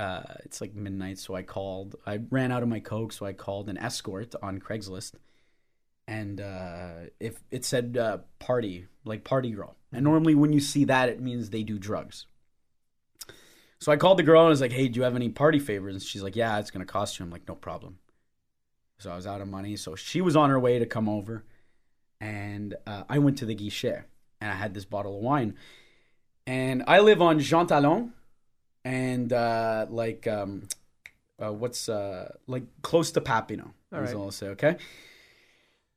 [0.00, 1.94] uh, it's like midnight, so I called.
[2.04, 5.12] I ran out of my coke, so I called an escort on Craigslist,
[6.10, 6.90] and uh,
[7.20, 9.76] if it said uh, party, like party girl.
[9.92, 12.26] And normally, when you see that, it means they do drugs.
[13.78, 15.60] So I called the girl and I was like, "Hey, do you have any party
[15.60, 17.98] favors?" And she's like, "Yeah, it's gonna cost you." I'm like, "No problem."
[18.98, 19.76] So I was out of money.
[19.76, 21.44] So she was on her way to come over,
[22.20, 24.02] and uh, I went to the guichet
[24.40, 25.54] and I had this bottle of wine.
[26.46, 28.14] And I live on Jean Talon,
[28.84, 30.66] and uh, like um,
[31.40, 33.70] uh, what's uh, like close to Papineau.
[33.92, 34.14] All is right.
[34.14, 34.48] all I'll say.
[34.48, 34.76] Okay.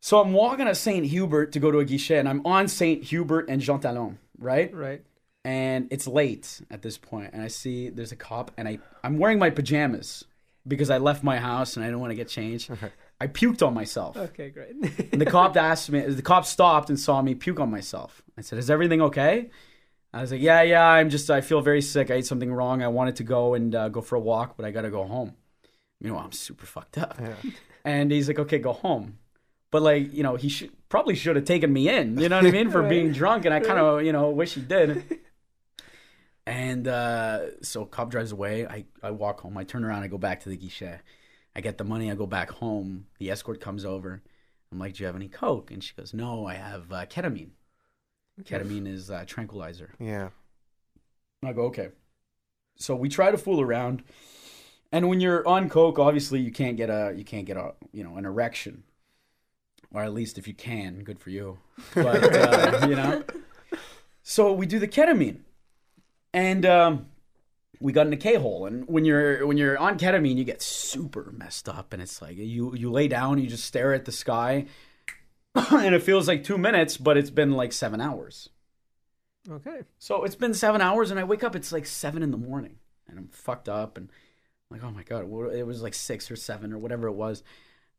[0.05, 3.05] So I'm walking to Saint Hubert to go to a guichet, and I'm on Saint
[3.05, 4.69] Hubert and Jean Talon, right?
[4.75, 5.01] Right.
[5.45, 9.17] and it's late at this point and i see there's a cop and i i'm
[9.17, 10.25] wearing my pajamas
[10.67, 12.69] because i left my house and i do not want to get changed.
[13.21, 14.17] I puked on myself.
[14.17, 14.71] Okay, great.
[15.13, 18.21] and the cop asked me the cop stopped and saw me puke on myself.
[18.37, 19.51] I said is everything okay?
[20.13, 22.11] I was like yeah yeah i'm just i feel very sick.
[22.11, 22.83] I ate something wrong.
[22.83, 25.35] I wanted to go and uh, go for a walk but i gotta go home.
[26.01, 27.17] You know, i'm super fucked up.
[27.21, 27.51] Yeah.
[27.85, 29.19] and he's like okay go home
[29.73, 32.45] but like you know he should probably should have taken me in you know what
[32.45, 32.89] i mean for Right.
[32.89, 35.03] being drunk and i kind of you know wish he did
[36.45, 38.67] and uh, so cop drives away.
[38.67, 39.57] I, I walk home.
[39.57, 40.03] I turn around.
[40.03, 40.99] I go back to the guichet.
[41.55, 42.11] I get the money.
[42.11, 43.05] I go back home.
[43.17, 44.21] The escort comes over.
[44.69, 47.51] I'm like, "Do you have any coke?" And she goes, "No, I have uh, ketamine.
[48.43, 50.29] Ketamine is uh, tranquilizer." Yeah.
[51.41, 51.89] And I go, "Okay."
[52.75, 54.03] So we try to fool around,
[54.91, 58.03] and when you're on coke, obviously you can't get a you can't get a you
[58.03, 58.83] know an erection,
[59.93, 61.59] or at least if you can, good for you.
[61.93, 63.23] But uh, you know,
[64.23, 65.41] so we do the ketamine,
[66.33, 67.05] and um,
[67.79, 68.65] we got in a K hole.
[68.65, 72.37] And when you're when you're on ketamine, you get super messed up, and it's like
[72.37, 74.65] you you lay down, you just stare at the sky,
[75.55, 78.49] and it feels like two minutes, but it's been like seven hours.
[79.49, 79.81] Okay.
[79.99, 81.55] So it's been seven hours, and I wake up.
[81.55, 82.77] It's like seven in the morning,
[83.07, 84.09] and I'm fucked up, and
[84.71, 87.43] I'm like, oh my god, it was like six or seven or whatever it was.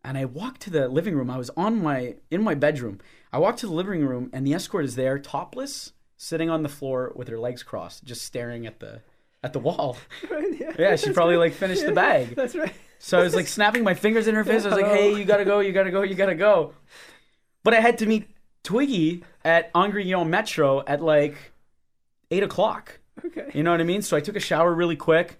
[0.04, 1.30] And I walked to the living room.
[1.30, 3.00] I was on my in my bedroom.
[3.32, 6.68] I walked to the living room, and the escort is there, topless, sitting on the
[6.68, 9.00] floor with her legs crossed, just staring at the
[9.42, 9.96] at the wall.
[10.30, 10.72] Right, yeah.
[10.78, 12.34] Yeah, she probably like finished the bag.
[12.36, 12.72] That's right.
[12.98, 14.64] So I was like snapping my fingers in her face.
[14.64, 16.74] I was like, "Hey, you gotta go, you gotta go, you gotta go."
[17.62, 18.28] But I had to meet
[18.62, 21.36] Twiggy at Angrignon Metro at like
[22.30, 23.00] eight o'clock.
[23.24, 23.50] Okay.
[23.54, 24.02] You know what I mean?
[24.02, 25.38] So I took a shower really quick,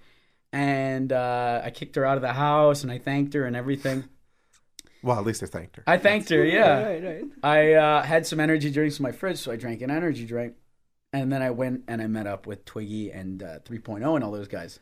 [0.53, 4.05] and uh, I kicked her out of the house, and I thanked her and everything.
[5.05, 5.83] Well, at least I thanked her.
[5.87, 6.83] I thanked her, yeah.
[6.83, 7.25] Right, right.
[7.43, 10.55] I uh, had some energy drinks in my fridge, so I drank an energy drink.
[11.13, 14.33] And then I went and I met up with Twiggy and uh, 3.0 and all
[14.33, 14.81] those guys.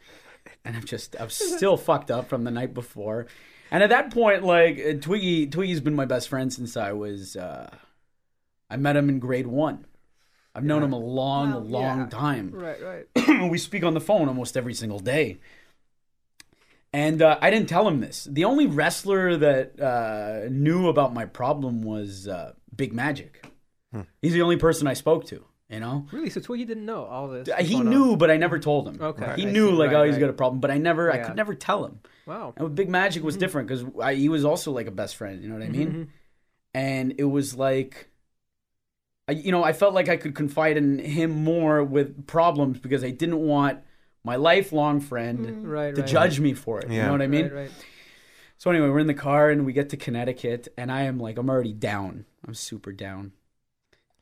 [0.64, 3.26] And I'm just, I'm still fucked up from the night before.
[3.72, 7.34] And at that point, like, uh, Twiggy, Twiggy's been my best friend since I was,
[7.36, 7.68] uh,
[8.70, 9.86] I met him in grade one.
[10.54, 11.58] I've known him a long, Wow.
[11.58, 12.06] long Yeah.
[12.06, 12.52] time.
[12.54, 12.78] Right,
[13.16, 13.50] right.
[13.50, 15.40] we speak on the phone almost every single day.
[16.92, 18.28] And uh, I didn't tell him this.
[18.30, 23.44] The only wrestler that uh, knew about my problem was uh, Big Magic.
[24.20, 25.44] He's the only person I spoke to.
[25.68, 26.28] You know, Really?
[26.28, 27.48] So Twiggy didn't know all this?
[27.48, 27.94] Uh, he going on?
[27.94, 28.98] knew, but I never told him.
[29.00, 29.72] Okay, he I knew see.
[29.72, 30.20] like, Right, oh, he's right.
[30.20, 32.00] got a problem, but I never, I could never tell him.
[32.26, 32.52] Wow.
[32.58, 35.42] And Big Magic was different because he was also like a best friend.
[35.42, 36.12] You know what I mean?
[36.74, 38.10] And it was like,
[39.28, 43.02] I, you know, I felt like I could confide in him more with problems because
[43.02, 43.80] I didn't want
[44.24, 46.10] my lifelong friend Right, to right.
[46.10, 46.90] judge me for it.
[46.90, 47.44] You know what I mean?
[47.44, 47.70] Right, right.
[48.58, 51.36] So anyway, we're in the car and we get to Connecticut, and I am like,
[51.38, 52.26] I'm already down.
[52.46, 53.32] I'm super down.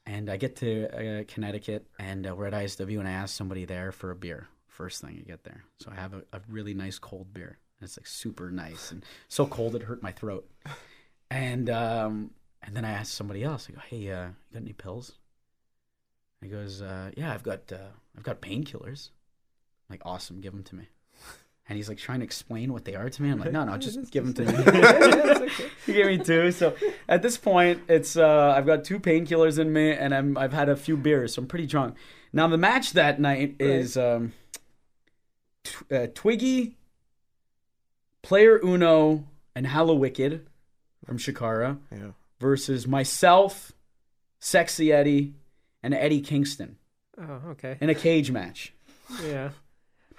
[0.07, 0.89] And I get to
[1.21, 4.49] uh, Connecticut, and uh, we're at ISW, and I ask somebody there for a beer.
[4.67, 7.87] First thing I get there, so I have a, a really nice cold beer, and
[7.87, 10.49] it's like super nice and so cold it hurt my throat.
[11.31, 12.31] And um,
[12.63, 13.69] and then I asked somebody else.
[13.69, 15.13] I go, Hey, uh, you got any pills?
[16.41, 19.11] He goes, uh, Yeah, I've got uh, I've got painkillers.
[19.91, 20.85] I'm like, awesome, give them to me.
[21.69, 23.29] And he's like trying to explain what they are to me.
[23.31, 25.51] I'm like, no, no, just give them to me.
[25.87, 26.53] he gave me two.
[26.53, 26.75] So
[27.09, 30.69] at this point, it's uh, I've got two painkillers in me, and I'm I've had
[30.69, 31.97] a few beers, so I'm pretty drunk.
[32.33, 34.33] Now the match that night is um,
[35.65, 36.77] tw- uh, Twiggy,
[38.23, 39.25] Player Uno,
[39.57, 40.41] and Hallowicked
[41.05, 42.11] from Chikara Yeah.
[42.39, 43.73] versus myself,
[44.39, 45.35] Sexy Eddie,
[45.83, 46.77] and Eddie Kingston
[47.21, 47.77] Oh, okay.
[47.81, 48.73] in a cage match.
[49.25, 49.51] Yeah.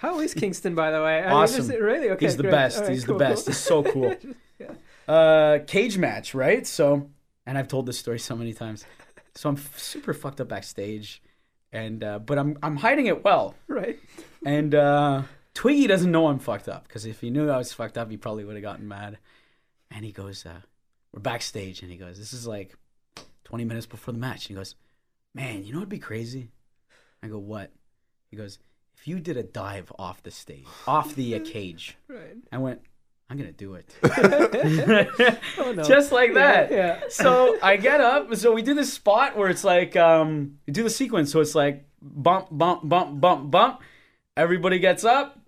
[0.02, 1.18] How is Kingston, by the way?
[1.20, 1.60] I mean, Awesome.
[1.60, 2.10] is it really?
[2.10, 2.50] Okay, He's the great.
[2.50, 2.80] best.
[2.80, 3.44] Right, He's cool, the best.
[3.46, 3.52] cool.
[3.52, 4.16] He's so cool.
[4.58, 5.12] Yeah.
[5.12, 6.64] Uh, cage match, right?
[6.66, 7.08] So,
[7.46, 8.84] and I've told this story so many times.
[9.34, 11.20] So I'm f- super fucked up backstage,
[11.72, 13.54] and uh, but I'm I'm hiding it well.
[13.66, 13.98] Right.
[14.44, 15.22] And uh,
[15.54, 18.16] Twiggy doesn't know I'm fucked up because if he knew I was fucked up, he
[18.16, 19.18] probably would have gotten mad.
[19.90, 20.60] And he goes, uh,
[21.12, 22.76] "We're backstage," and he goes, "This is like
[23.44, 24.76] 20 minutes before the match." And he goes,
[25.34, 26.50] "Man, you know what'd be crazy?"
[27.22, 27.72] I go, "What?"
[28.30, 28.58] He goes,
[28.96, 32.36] "If you did a dive off the stage, off the uh, cage." Right.
[32.50, 32.80] I went,
[33.28, 33.94] "I'm gonna do it."
[35.58, 35.82] Oh, no.
[35.82, 36.70] Just like that.
[36.70, 37.00] Yeah.
[37.08, 38.34] So I get up.
[38.36, 41.30] So we do this spot where it's like um, we do the sequence.
[41.32, 43.80] So it's like bump, bump, bump, bump, bump.
[44.36, 45.38] Everybody gets up.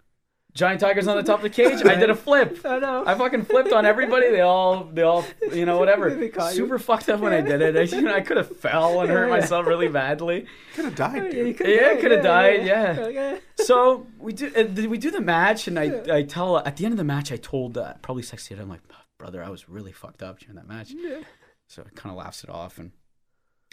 [0.54, 1.84] Giant tiger's on the top of the cage.
[1.84, 2.60] I did a flip.
[2.64, 3.02] I know.
[3.04, 4.30] I fucking flipped on everybody.
[4.30, 6.14] They all, they all, you know, whatever.
[6.14, 6.58] They caught you.
[6.58, 7.76] Super fucked up when I did it.
[7.76, 9.40] I, you know, I could have fell and hurt Yeah, yeah.
[9.40, 10.46] myself really badly.
[10.76, 11.48] Could have died, Yeah, dude.
[11.48, 12.96] you could've Yeah, died, coulda died, yeah.
[13.00, 13.38] Okay.
[13.56, 16.92] So we do, uh, we do the match, and I, I tell at the end
[16.92, 18.54] of the match, I told uh, probably sexy.
[18.54, 18.82] I'm like,
[19.18, 20.92] brother, I was really fucked up during that match.
[20.96, 21.20] Yeah.
[21.66, 22.78] So it kind of laughs it off.
[22.78, 22.92] And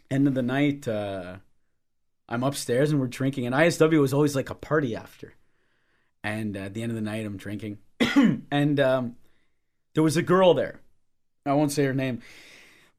[0.10, 1.36] end of the night, uh,
[2.28, 3.46] I'm upstairs and we're drinking.
[3.46, 5.36] And ISW was always like a party after.
[6.24, 7.80] And at the end of the night, I'm drinking.
[8.52, 9.16] and um,
[9.94, 10.82] there was a girl there.
[11.46, 12.22] I won't say her name,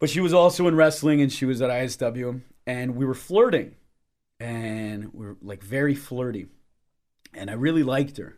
[0.00, 2.40] but she was also in wrestling and she was at ISW.
[2.66, 3.76] And we were flirting.
[4.40, 6.46] And we were like very flirty.
[7.32, 8.36] And I really liked her.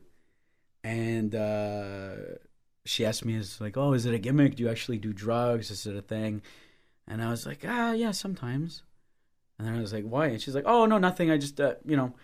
[0.82, 2.16] And uh,
[2.84, 4.56] she asked me, "Is like, oh, is it a gimmick?
[4.56, 5.70] Do you actually do drugs?
[5.70, 6.42] Is it a thing?"
[7.08, 8.82] And I was like, "Ah, yeah, sometimes."
[9.58, 11.30] And then I was like, "Why?" And she's like, "Oh, no, nothing.
[11.30, 12.14] I just, uh, you know,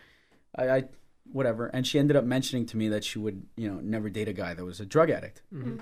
[0.54, 0.84] I, I,
[1.32, 4.28] whatever." And she ended up mentioning to me that she would, you know, never date
[4.28, 5.42] a guy that was a drug addict.
[5.52, 5.80] Mhm.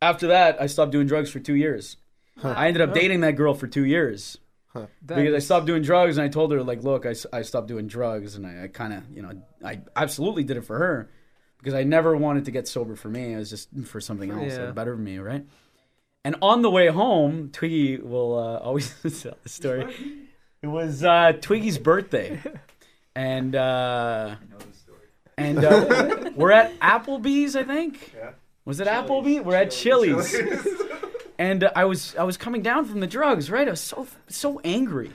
[0.00, 1.96] After that, I stopped doing drugs for two years.
[2.42, 4.38] I ended up dating that girl for two years
[4.74, 7.66] That because I stopped doing drugs, and I told her like, "Look, I, I stopped
[7.66, 9.32] doing drugs, and I, I kind of, you know,
[9.64, 11.10] I absolutely did it for her
[11.58, 13.32] because I never wanted to get sober for me.
[13.32, 14.66] It was just for something else Yeah.
[14.66, 15.44] that better for me, right?"
[16.24, 19.92] And on the way home, Twiggy will uh, always tell the story.
[20.62, 22.40] It was uh, Twiggy's birthday,
[23.18, 24.36] and uh,
[25.36, 28.14] and uh, we're at Applebee's, I think.
[28.16, 28.30] Yeah.
[28.64, 29.44] Was it Applebee's?
[29.44, 30.36] We're at Chili's.
[31.38, 33.66] and uh, I was I was coming down from the drugs, right?
[33.66, 35.10] I was so so angry,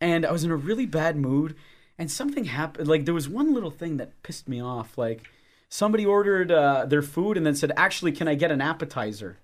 [0.00, 1.54] and I was in a really bad mood,
[1.96, 2.88] and something happened.
[2.88, 4.98] Like there was one little thing that pissed me off.
[4.98, 5.30] Like
[5.68, 9.38] somebody ordered uh, their food and then said, "Actually, can I get an appetizer?"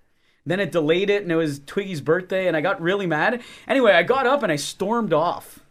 [0.45, 3.41] Then it delayed it, and it was Twiggy's birthday, and I got really mad.
[3.69, 5.62] Anyway, I got up and I stormed off.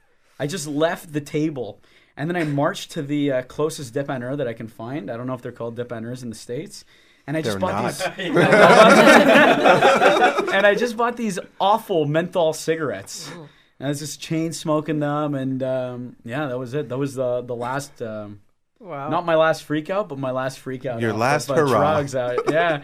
[0.43, 1.81] I just left the table,
[2.17, 5.11] and then I marched to the uh, closest dépanneur that I can find.
[5.11, 6.85] I don't know if they're called dépanneurs in the states.
[7.25, 8.17] And I just They're bought not.
[8.17, 8.27] these.
[10.53, 13.31] and I just bought these awful menthol cigarettes.
[13.79, 16.89] And I was just chain smoking them, and um, yeah, that was it.
[16.89, 18.01] That was the the last.
[18.03, 18.41] Um,
[18.81, 19.11] Wow.
[19.11, 21.01] not my last freak out, but my last freak out.
[21.01, 21.93] Your off last of, uh, hurrah.
[21.93, 22.51] drugs out.
[22.51, 22.83] Yeah, And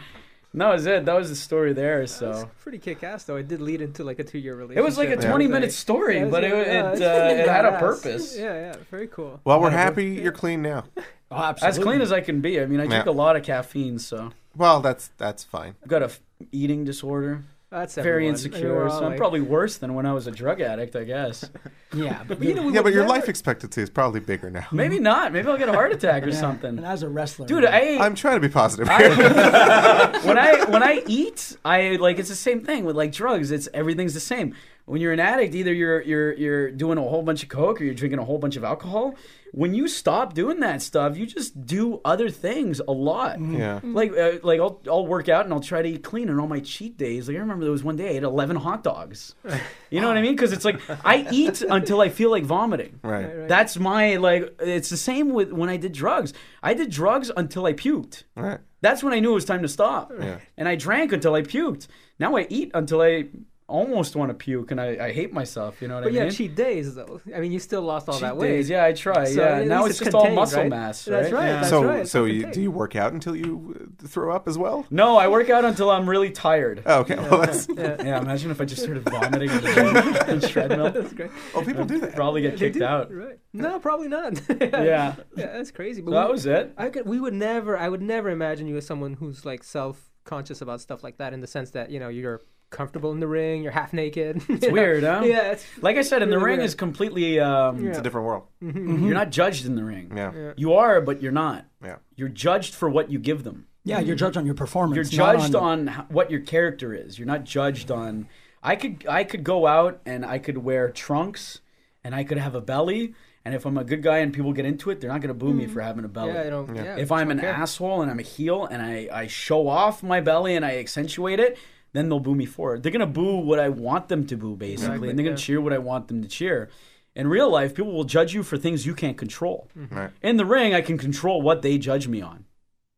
[0.54, 1.04] that was it.
[1.04, 2.00] That was the story there.
[2.00, 3.36] That's So pretty kick ass though.
[3.36, 4.78] It did lead into like a two year relationship.
[4.78, 5.50] it was like a and twenty everything.
[5.52, 7.78] minute story, Yeah, but it yeah, it, uh, it had a badass.
[7.80, 8.36] purpose.
[8.36, 9.40] Yeah, yeah, very cool.
[9.44, 10.84] Well, we're Yeah, happy you're clean now.
[11.30, 11.82] Oh, As absolutely.
[11.84, 12.58] clean as I can be.
[12.58, 13.12] I mean, I drink Yeah.
[13.12, 15.74] a lot of caffeine, so Well, that's that's fine.
[15.82, 16.20] I've got a f-
[16.52, 17.44] eating disorder.
[17.70, 18.34] That's Very everyone.
[18.34, 18.74] Insecure.
[18.74, 21.04] we're all So I'm like- probably worse than when I was a drug addict, I
[21.04, 21.48] guess.
[21.94, 24.50] Yeah, but you know, we Yeah, would but your never- life expectancy is probably bigger
[24.50, 24.66] now.
[24.72, 25.32] Maybe not.
[25.32, 26.34] Maybe I'll get a heart attack or Yeah.
[26.40, 26.76] something.
[26.76, 28.88] And as a wrestler, Dude, I I'm trying to be positive.
[28.90, 33.50] I- when I when I eat, I like it's the same thing with like drugs.
[33.50, 34.54] It's everything's the same.
[34.84, 37.84] When you're an addict, either you're you're you're doing a whole bunch of coke or
[37.84, 39.14] you're drinking a whole bunch of alcohol.
[39.52, 43.40] When you stop doing that stuff, you just do other things a lot.
[43.40, 43.80] yeah.
[43.82, 46.28] Like uh, like I'll I'll work out and I'll try to eat clean.
[46.28, 48.56] And on my cheat days, like I remember there was one day I ate 11
[48.56, 49.34] hot dogs.
[49.90, 50.34] You know what I mean?
[50.36, 53.00] Because it's like I eat until I feel like vomiting.
[53.02, 53.24] Right.
[53.24, 53.48] Right, right.
[53.48, 54.54] That's my like.
[54.60, 56.34] It's the same with when I did drugs.
[56.62, 58.24] I did drugs until I puked.
[58.36, 58.58] Right.
[58.82, 60.12] That's when I knew it was time to stop.
[60.20, 60.40] Yeah.
[60.58, 61.88] And I drank until I puked.
[62.18, 63.28] Now I eat until I
[63.68, 65.80] almost want to puke, and I, I hate myself.
[65.82, 66.32] You know what But I yeah, mean?
[66.32, 67.20] cheat days though.
[67.34, 68.48] I mean, you still lost all Cheat that weight.
[68.48, 69.26] days, yeah, I try.
[69.26, 70.70] So yeah, now it's it's just all muscle right?
[70.70, 71.04] mass.
[71.04, 71.56] That's right, Yeah.
[71.56, 74.48] that's so right, so it's you do you work out until you uh, throw up
[74.48, 74.86] as well?
[74.90, 76.82] No, I work out until I'm really tired.
[76.86, 77.16] Oh, okay.
[77.16, 78.02] Well, that's, Yeah.
[78.02, 80.90] Yeah, imagine if I just started vomiting in the treadmill.
[80.90, 81.30] That's great.
[81.54, 82.14] oh, people do that.
[82.14, 83.12] Probably get They kicked out.
[83.14, 83.38] Right?
[83.52, 84.40] No, probably not.
[84.60, 85.14] Yeah.
[85.36, 86.00] yeah, that's crazy.
[86.02, 86.72] But So that was it.
[86.78, 87.06] I could.
[87.06, 87.76] We would never.
[87.76, 91.32] I would never imagine you as someone who's like self-conscious about stuff like that.
[91.34, 92.40] In the sense that you know you're
[92.70, 94.42] comfortable in the ring, you're half naked.
[94.48, 95.22] It's weird, huh?
[95.24, 95.52] Yeah.
[95.52, 96.66] It's, Like I said, in the ring weird.
[96.66, 97.40] is completely.
[97.40, 97.90] Um, Yeah.
[97.90, 98.44] It's a different world.
[98.62, 99.04] Mhm.
[99.06, 100.12] You're not judged in the ring.
[100.14, 100.32] Yeah.
[100.34, 100.52] Yeah.
[100.56, 101.64] You are, but you're not.
[101.82, 101.96] Yeah.
[102.16, 103.66] You're judged for what you give them.
[103.84, 105.12] yeah, you're judged on your performance.
[105.12, 107.18] You're not judged on, h what your character is.
[107.18, 108.28] You're not judged on.
[108.62, 111.60] I could I could go out and I could wear trunks
[112.04, 113.14] and I could have a belly.
[113.44, 115.40] And if I'm a good guy and people get into it, they're not going to
[115.44, 116.32] boo me for having a belly.
[116.34, 116.68] Yeah, you know.
[116.74, 116.84] Yeah.
[116.84, 116.96] Yeah.
[116.98, 117.46] if I'm an okay.
[117.48, 121.40] asshole and I'm a heel and I, I show off my belly and I accentuate
[121.40, 121.56] it,
[121.92, 122.82] then they'll boo me for it.
[122.82, 125.42] They're gonna boo what I want them to boo, basically, Exactly, and they're gonna yeah.
[125.44, 126.70] cheer what I want them to cheer.
[127.14, 129.68] In real life, people will judge you for things you can't control.
[129.76, 129.94] Mm-hmm.
[129.94, 130.10] Right.
[130.22, 132.44] In the ring, I can control what they judge me on.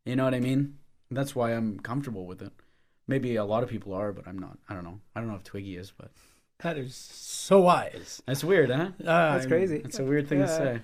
[0.05, 0.77] You know what I mean?
[1.11, 2.53] That's why I'm comfortable with it.
[3.09, 4.59] Maybe a lot of people are, but I'm not.
[4.69, 5.01] I don't know.
[5.17, 6.11] I don't know if Twiggy is, but
[6.63, 8.23] That is so wise.
[8.27, 8.91] that's weird, huh?
[9.01, 9.77] Uh, that's crazy.
[9.85, 10.81] It's a weird thing to say.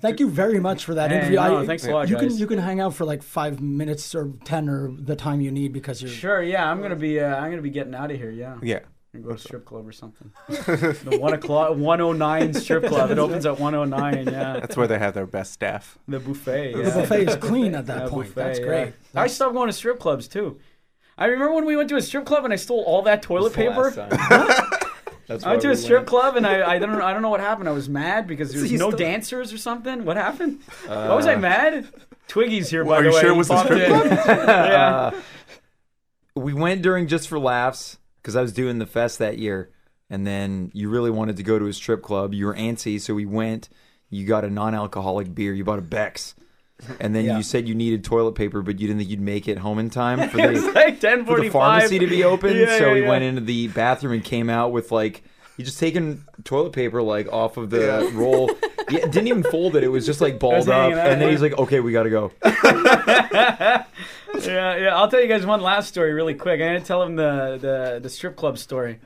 [0.00, 1.36] Thank you very much for that Hey, interview.
[1.36, 2.28] no, I- thanks a lot, you guys.
[2.28, 5.50] can you can hang out for like five minutes or ten or the time you
[5.50, 6.68] need because you're Sure, yeah.
[6.70, 7.20] I'm gonna be.
[7.20, 8.30] Uh, I'm gonna be getting out of here.
[8.30, 8.56] Yeah.
[8.62, 8.80] Yeah.
[9.14, 10.32] I'm go to strip club or something.
[10.48, 13.12] the one o'clock, one oh nine strip club.
[13.12, 14.26] It opens at one oh nine.
[14.26, 14.54] Yeah.
[14.54, 15.96] That's where they have their best staff.
[16.08, 16.72] The buffet.
[16.74, 18.28] the buffet is clean at that Yeah, point.
[18.34, 18.64] buffet, That's yeah.
[18.66, 18.92] great.
[19.14, 20.58] I stopped going to strip clubs too.
[21.16, 23.52] I remember when we went to a strip club and I stole all that toilet
[23.52, 23.92] paper.
[25.28, 27.40] I went to a strip club and I, I don't know I don't know what
[27.40, 27.68] happened.
[27.68, 30.04] I was mad because there was you no stole- dancers or something.
[30.04, 30.60] What happened?
[30.86, 31.88] Why was I mad?
[32.28, 33.20] Twiggy's here by Are the you way.
[33.20, 33.90] sure it was a strip in.
[34.10, 35.10] yeah.
[35.14, 35.20] Uh,
[36.34, 39.70] we went during just for laughs because I was doing the fest that year,
[40.10, 42.32] and then you really wanted to go to a strip club.
[42.34, 43.68] You were antsy, so we went.
[44.10, 45.52] You got a non-alcoholic beer.
[45.52, 46.34] You bought a Beck's,
[47.00, 47.36] and then Yeah.
[47.36, 49.90] you said you needed toilet paper, but you didn't think you'd make it home in
[49.90, 52.56] time for the like for the pharmacy to be open.
[52.56, 55.22] Yeah, so yeah, we went into the bathroom and came out with like.
[55.56, 58.50] You just taking toilet paper like off of the roll.
[58.90, 59.84] Yeah, didn't even fold it.
[59.84, 60.92] It was just like balled up.
[60.92, 63.84] And then he's like, "Okay, we got to go." yeah,
[64.76, 64.96] yeah.
[64.96, 66.60] I'll tell you guys one last story really quick.
[66.60, 68.98] I'm gonna tell him the the, the strip club story.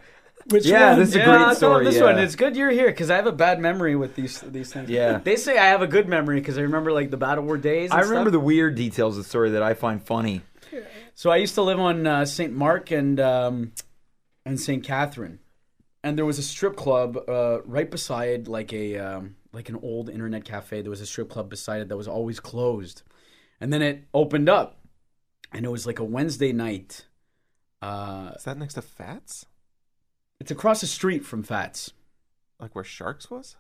[0.51, 0.99] Which Yeah, one?
[1.01, 2.05] this is a yeah, great I'll story, this yeah.
[2.05, 2.18] one.
[2.18, 4.88] It's good you're here because I have a bad memory with these these things.
[4.88, 5.18] Yeah.
[5.18, 7.90] They say I have a good memory because I remember like the Battle War days.
[7.90, 8.32] and I remember stuff.
[8.40, 10.42] the weird details of the story that I find funny.
[11.14, 12.53] So I used to live on uh, St.
[12.53, 13.72] Mark and um,
[14.46, 14.84] and St.
[14.84, 15.40] Catherine,
[16.05, 20.09] and there was a strip club uh, right beside like a um, like an old
[20.09, 20.80] internet cafe.
[20.82, 23.03] There was a strip club beside it that was always closed,
[23.61, 24.80] and then it opened up,
[25.53, 27.05] and it was like a Wednesday night.
[27.82, 29.44] Uh, Is that next to Fats?
[30.41, 31.93] It's across the street from Fats.
[32.61, 33.57] Like where Sharks was?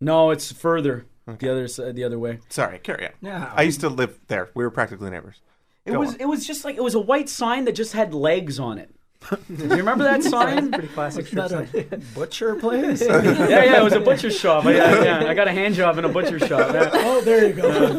[0.00, 1.46] No, it's further Okay.
[1.46, 2.38] the other s- uh, the other way.
[2.48, 3.12] Sorry, carry on.
[3.20, 3.52] Yeah.
[3.54, 4.50] I used to live there.
[4.54, 5.40] We were practically neighbors.
[5.84, 6.20] It Go was on.
[6.20, 8.90] it was just like it was a white sign that just had legs on it.
[9.30, 10.70] Do you remember that sign?
[10.70, 13.00] Pretty classic Is that strip a butcher place?
[13.06, 13.22] yeah,
[13.64, 14.66] yeah, it was a butcher shop.
[14.66, 16.72] I, yeah, yeah, I got a hand job in a butcher shop.
[16.72, 16.90] Yeah.
[16.92, 17.96] oh, there you go.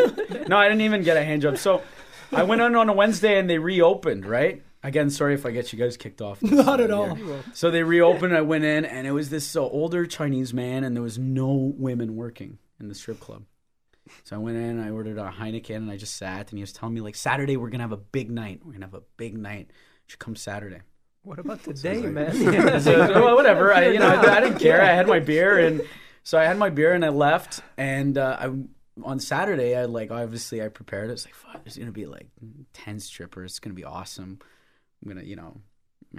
[0.48, 1.58] No, I didn't even get a hand job.
[1.58, 1.82] So
[2.32, 4.62] I went in on a Wednesday and they reopened, right?
[4.88, 6.42] Again, sorry if I get you guys kicked off.
[6.42, 7.18] Not at all.
[7.54, 8.34] So they reopened.
[8.34, 11.74] I went in, and it was this uh, older Chinese man, and there was no
[11.78, 13.44] women working in the strip club.
[14.24, 16.72] So I went in, I ordered a Heineken, and I just sat, and he was
[16.72, 18.62] telling me like Saturday we're gonna have a big night.
[18.64, 19.68] We're gonna have a big night.
[19.72, 20.80] You should come Saturday.
[21.24, 22.32] What about today, man?
[22.80, 23.74] So, well, whatever.
[23.74, 24.82] I, you know, I, I didn't care.
[24.82, 25.82] I had my beer, and
[26.24, 27.60] so I had my beer, and I left.
[27.78, 28.52] And uh, I
[29.04, 31.14] on Saturday, I like obviously I prepared it.
[31.14, 32.28] It's like, fuck, there's gonna be like
[32.72, 33.52] ten strippers.
[33.52, 34.40] It's gonna be awesome.
[35.04, 35.62] I'm gonna, you know,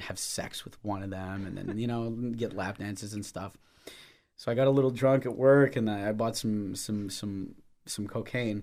[0.00, 3.52] have sex with one of them, and then you know get lap dances and stuff.
[4.36, 7.54] So I got a little drunk at work, and I bought some some some
[7.86, 8.62] some cocaine,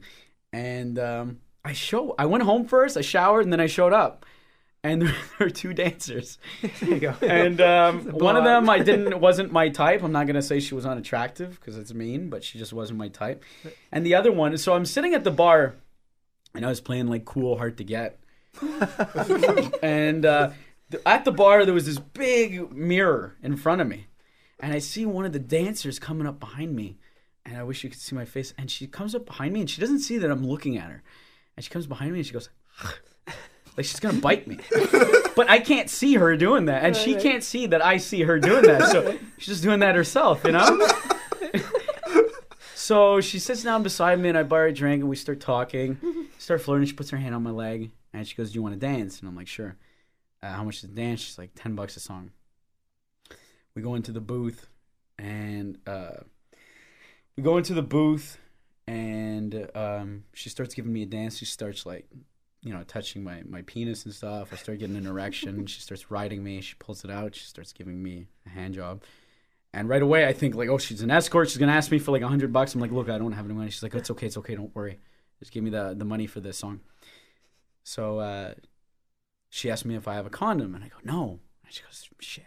[0.53, 2.16] and um, I show.
[2.18, 2.95] I went home first.
[2.97, 4.26] I showered, and then I showed up.
[4.84, 7.16] And there were two dancers, there you go.
[7.24, 10.03] and um, one of them I didn't wasn't my type.
[10.03, 13.07] I'm not gonna say she was unattractive because it's mean, but she just wasn't my
[13.07, 13.43] type.
[13.91, 15.76] And the other one, so I'm sitting at the bar,
[16.53, 18.20] and I was playing like cool, hard to get.
[19.83, 20.51] and uh,
[20.91, 24.07] th- at the bar, there was this big mirror in front of me,
[24.59, 26.97] and I see one of the dancers coming up behind me,
[27.45, 28.53] and I wish you could see my face.
[28.57, 31.03] And she comes up behind me, and she doesn't see that I'm looking at her,
[31.55, 32.49] and she comes behind me, and she goes.
[33.77, 34.57] Like she's gonna bite me,
[35.35, 38.39] but I can't see her doing that, and she can't see that I see her
[38.39, 38.89] doing that.
[38.89, 40.87] So she's just doing that herself, you know.
[42.85, 45.39] So she sits down beside me, and I buy her a drink, and we start
[45.39, 45.97] talking,
[46.37, 46.85] start flirting.
[46.85, 49.20] She puts her hand on my leg, and she goes, "Do you want to dance?"
[49.20, 49.78] And I'm like, "Sure."
[50.45, 51.22] Uh, how much the dance?
[51.22, 52.32] She's like, 10 bucks a song.
[53.74, 54.68] We go into the booth,
[55.18, 56.22] and uh,
[57.36, 58.38] we go into the booth,
[58.88, 61.38] and um, she starts giving me a dance.
[61.38, 62.07] She starts like,
[62.61, 64.49] you know, touching my my penis and stuff.
[64.53, 65.66] I start getting an erection.
[65.66, 66.61] She starts riding me.
[66.61, 67.36] She pulls it out.
[67.36, 69.03] She starts giving me a hand job.
[69.74, 71.49] And right away, I think like, oh, she's an escort.
[71.49, 72.76] She's gonna ask me for like a hundred bucks.
[72.76, 73.72] I'm like, look, I don't have any money.
[73.72, 74.99] She's like, it's okay, it's okay, don't worry.
[75.39, 76.80] Just give me the the money for this song.
[77.88, 78.53] So uh,
[79.49, 81.39] she asked me if I have a condom, and I go, no.
[81.63, 82.45] And she goes, shit.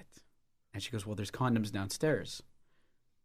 [0.75, 2.43] And she goes, well, there's condoms downstairs,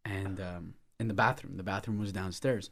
[0.06, 1.58] and um, in the bathroom.
[1.58, 2.70] The bathroom was downstairs.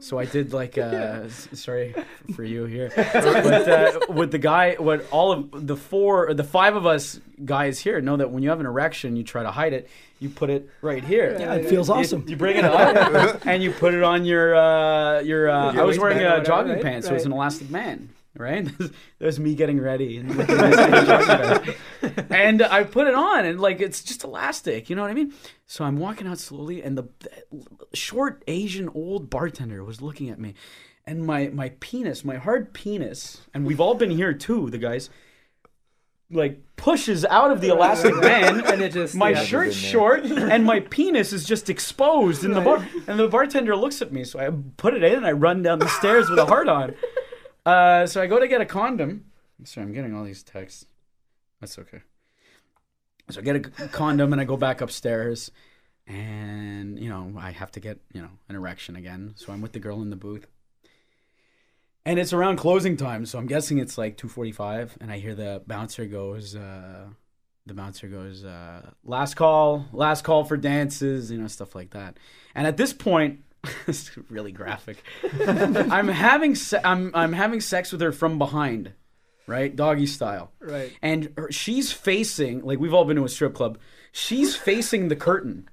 [0.00, 0.82] So I did like, uh,
[1.24, 1.94] s- sorry
[2.36, 6.44] for you here, but uh, with the guy, what all of the four, or the
[6.44, 9.50] five of us guys here know that when you have an erection, you try to
[9.50, 9.88] hide it.
[10.20, 11.36] You put it right here.
[11.40, 12.24] Yeah, it feels You- awesome.
[12.28, 15.50] You, bring it up and you put it on your uh, your.
[15.50, 16.82] Uh, Your I was wearing waistband or uh, whatever, jogging right?
[16.82, 17.26] pants, so it's Right.
[17.26, 18.08] an elastic band,
[18.38, 18.68] right?
[19.18, 22.22] There's me getting ready and, looking nice in a jogging pants.
[22.30, 25.32] and I put it on, and like it's just elastic, you know what I mean?
[25.66, 30.38] So I'm walking out slowly, and the, the short Asian old bartender was looking at
[30.38, 30.54] me,
[31.06, 35.10] and my my penis, my hard penis, and we've all been here too, the guys.
[36.30, 39.44] Like pushes out of the elastic band, And it just my yeah.
[39.44, 39.90] shirt's been there.
[39.90, 42.86] short and my penis is just exposed in the bar.
[43.06, 45.78] And the bartender looks at me, so I put it in and I run down
[45.78, 46.94] the stairs with a heart on.
[47.68, 49.26] Uh, so I go to get a condom.
[49.64, 50.86] Sorry, I'm getting all these texts.
[51.60, 52.00] That's okay.
[53.28, 55.50] So I get a condom and I go back upstairs,
[56.06, 59.34] and you know I have to get you know an erection again.
[59.36, 60.46] So I'm with the girl in the booth.
[62.06, 65.62] And it's around closing time, so I'm guessing it's like 2:45, and I hear the
[65.66, 67.08] bouncer goes, uh,
[67.66, 72.16] the bouncer goes, uh, "Last call, last call for dances," you know, stuff like that.
[72.54, 73.42] And at this point,
[73.86, 75.02] it's really graphic.
[75.46, 78.92] I'm having se- I'm I'm having sex with her from behind,
[79.46, 80.92] right, doggy style, Right.
[81.02, 83.78] and her, she's facing like we've all been to a strip club.
[84.12, 85.68] She's facing the curtain,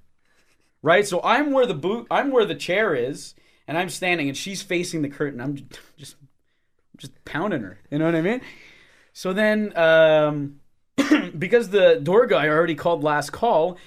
[0.82, 1.08] right?
[1.08, 3.34] So I'm where the boot, I'm where the chair is,
[3.68, 5.40] and I'm standing, and she's facing the curtain.
[5.40, 5.56] I'm
[5.98, 6.16] just
[6.98, 7.80] just pounding her.
[7.92, 8.42] You know what I mean?
[9.14, 10.60] So then, um,
[11.38, 13.78] because the door guy already called last call,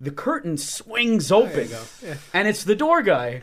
[0.00, 1.68] the curtain swings open,
[2.34, 3.42] and it's the door guy,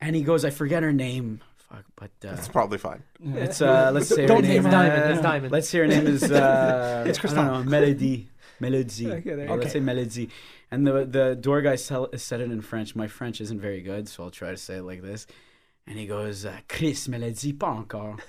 [0.00, 3.02] and he goes, "I forget her name." Fuck, but uh, It's probably fine.
[3.24, 4.62] it's uh, let's say her Don't name.
[4.62, 4.70] name her.
[4.70, 5.02] Diamond.
[5.02, 5.52] uh, It's Diamond.
[5.52, 8.28] Let's say her name is uh, It's I don't know, Melody.
[8.60, 9.10] Melody.
[9.10, 9.54] Okay, there you go.
[9.56, 10.28] let's say Melody.
[10.70, 12.94] And the the door guy sell, said it in French.
[12.94, 15.26] My French isn't very good, so I'll try to say it like this.
[15.86, 18.16] And he goes, uh, Chris Melody, pas encore.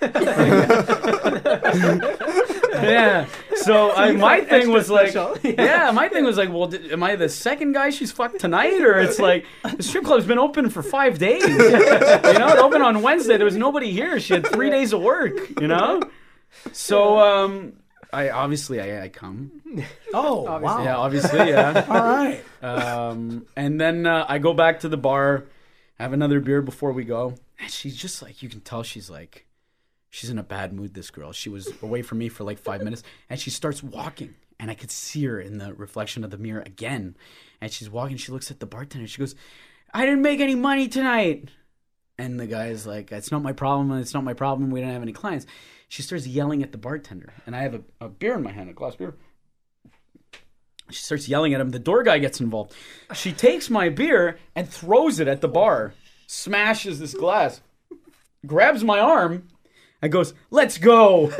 [2.82, 3.26] yeah.
[3.56, 7.16] So I, my thing was like, yeah, my thing was like, well, did, am I
[7.16, 9.46] the second guy she's fucked tonight, or it's like
[9.76, 11.42] the strip club's been open for five days.
[11.48, 13.36] you know, it opened on Wednesday.
[13.36, 14.20] There was nobody here.
[14.20, 15.60] She had three days of work.
[15.60, 16.02] You know,
[16.72, 17.74] so um,
[18.12, 19.62] I obviously I, I come.
[20.14, 20.82] Oh, wow.
[20.82, 21.84] Yeah, obviously, yeah.
[21.88, 22.42] All right.
[22.62, 25.44] Um, and then uh, I go back to the bar,
[25.98, 27.34] have another beer before we go.
[27.58, 29.45] And she's just like, you can tell she's like,
[30.10, 31.32] she's in a bad mood, this girl.
[31.32, 34.34] She was away from me for like five minutes and she starts walking.
[34.58, 37.16] and I could see her in the reflection of the mirror again.
[37.60, 38.16] And she's walking.
[38.16, 39.06] She looks at the bartender.
[39.06, 39.34] She goes,
[39.92, 41.50] "I didn't make any money tonight."
[42.18, 43.92] And the guy's like, "It's not my problem.
[43.98, 44.70] It's not my problem.
[44.70, 45.46] We don't have any clients."
[45.88, 48.70] She starts yelling at the bartender, and I have a, a beer in my hand,
[48.70, 49.14] a glass beer.
[50.90, 51.70] She starts yelling at him.
[51.70, 52.72] The door guy gets involved.
[53.14, 55.94] She takes my beer and throws it at the bar,
[56.26, 57.60] smashes this glass,
[58.46, 59.48] grabs my arm,
[60.02, 61.26] and goes, "Let's go."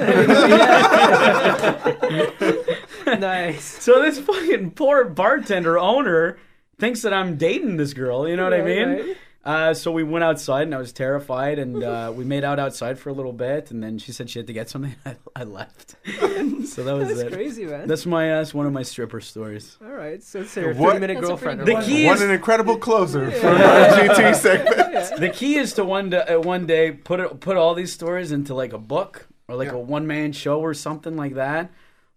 [3.06, 3.64] nice.
[3.64, 6.38] so this fucking poor bartender owner
[6.78, 8.28] thinks that I'm dating this girl.
[8.28, 8.88] You know what I mean?
[8.88, 9.16] right.
[9.46, 12.98] Uh, so we went outside, and I was terrified, and uh, we made out outside
[12.98, 14.96] for a little bit, and then she said she had to get something.
[15.06, 15.94] I, I left.
[16.66, 17.32] so that was That's it.
[17.32, 17.86] crazy, man.
[17.86, 19.78] That's my uh, that's one of my stripper stories.
[19.84, 21.58] All right, so it's your What- 30 minute That's a girlfriend.
[21.60, 21.84] pretty or The what?
[21.86, 23.54] key What is an incredible closer for our
[23.98, 25.20] GT segment.
[25.20, 28.32] the key is to one day, uh, one day put it, put all these stories
[28.32, 31.70] into like a book or like a one man show or something like that.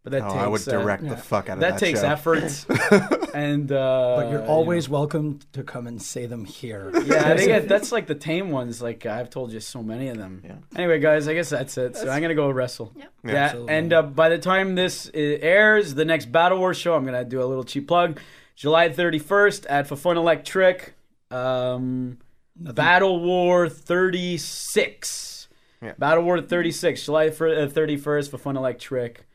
[0.03, 1.79] But that Oh, takes I would uh, direct the fuck out of that, that.
[1.79, 2.07] takes show.
[2.07, 2.65] effort,
[3.35, 6.89] and uh, But you're you always welcome to come and say them here.
[7.05, 7.29] yeah.
[7.31, 8.81] I think that's like the tame ones.
[8.81, 10.41] Like I've told you so many of them.
[10.45, 10.55] Yeah.
[10.75, 11.97] Anyway, guys, I guess that's it.
[11.97, 12.93] So I'm gonna go wrestle.
[12.95, 13.05] Yeah.
[13.25, 13.31] Yeah.
[13.33, 13.73] Yeah, Absolutely.
[13.75, 17.25] and uh, by the time this uh, airs, the next Battle War show, I'm gonna
[17.25, 18.19] do a little cheap plug.
[18.55, 20.93] July 31st at Foufounes Electric.
[21.31, 22.19] Um,
[22.55, 25.47] Battle War 36.
[25.81, 25.93] Yeah.
[25.97, 29.25] Battle War 36, July fir- uh, 31st, Foufounes Electric.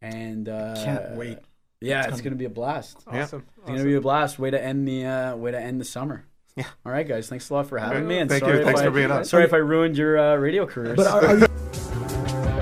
[0.00, 1.38] And uh, Can't wait.
[1.80, 2.98] Yeah, it's, gonna- gonna be a blast.
[3.12, 3.24] Yeah.
[3.24, 3.44] Awesome.
[3.58, 4.38] It's gonna be a blast.
[4.38, 6.24] Way to end the uh, way to end the summer.
[6.56, 6.64] Yeah.
[6.84, 7.28] All right, guys.
[7.28, 8.06] Thanks a lot for having Okay.
[8.06, 8.18] me.
[8.18, 8.64] And Thank sorry you.
[8.64, 9.24] Thanks I, for being on.
[9.24, 10.96] Sorry if I ruined your uh, radio careers.
[10.96, 11.46] But are, are you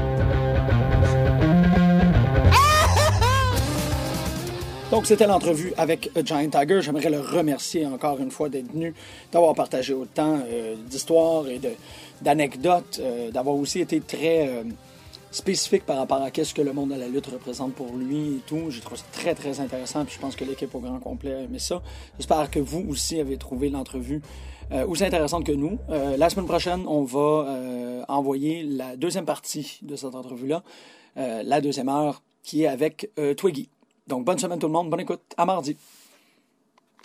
[4.91, 6.81] Donc, c'était l'entrevue avec Giant Tiger.
[6.81, 8.95] J'aimerais le remercier encore une fois d'être venu,
[9.33, 11.71] d'avoir partagé autant euh, d'histoires et de-
[12.23, 14.63] d'anecdotes, euh, d'avoir aussi été très euh,
[15.37, 18.41] spécifique par rapport à qu'est-ce que le monde de la lutte représente pour lui et
[18.47, 18.71] tout.
[18.71, 20.05] J'ai trouvé ça très, très intéressant.
[20.05, 21.83] Puis je pense que l'équipe au grand complet a aimé ça.
[22.17, 24.23] J'espère que vous aussi avez trouvé l'entrevue
[24.73, 25.79] euh, aussi intéressante que nous.
[25.91, 30.63] Euh, la semaine prochaine, on va euh, envoyer la deuxième partie de cette entrevue-là,
[31.17, 33.69] la deuxième heure, qui est avec Twiggy.
[34.07, 35.77] Donc, bonne semaine tout le monde, bonne écoute, à mardi.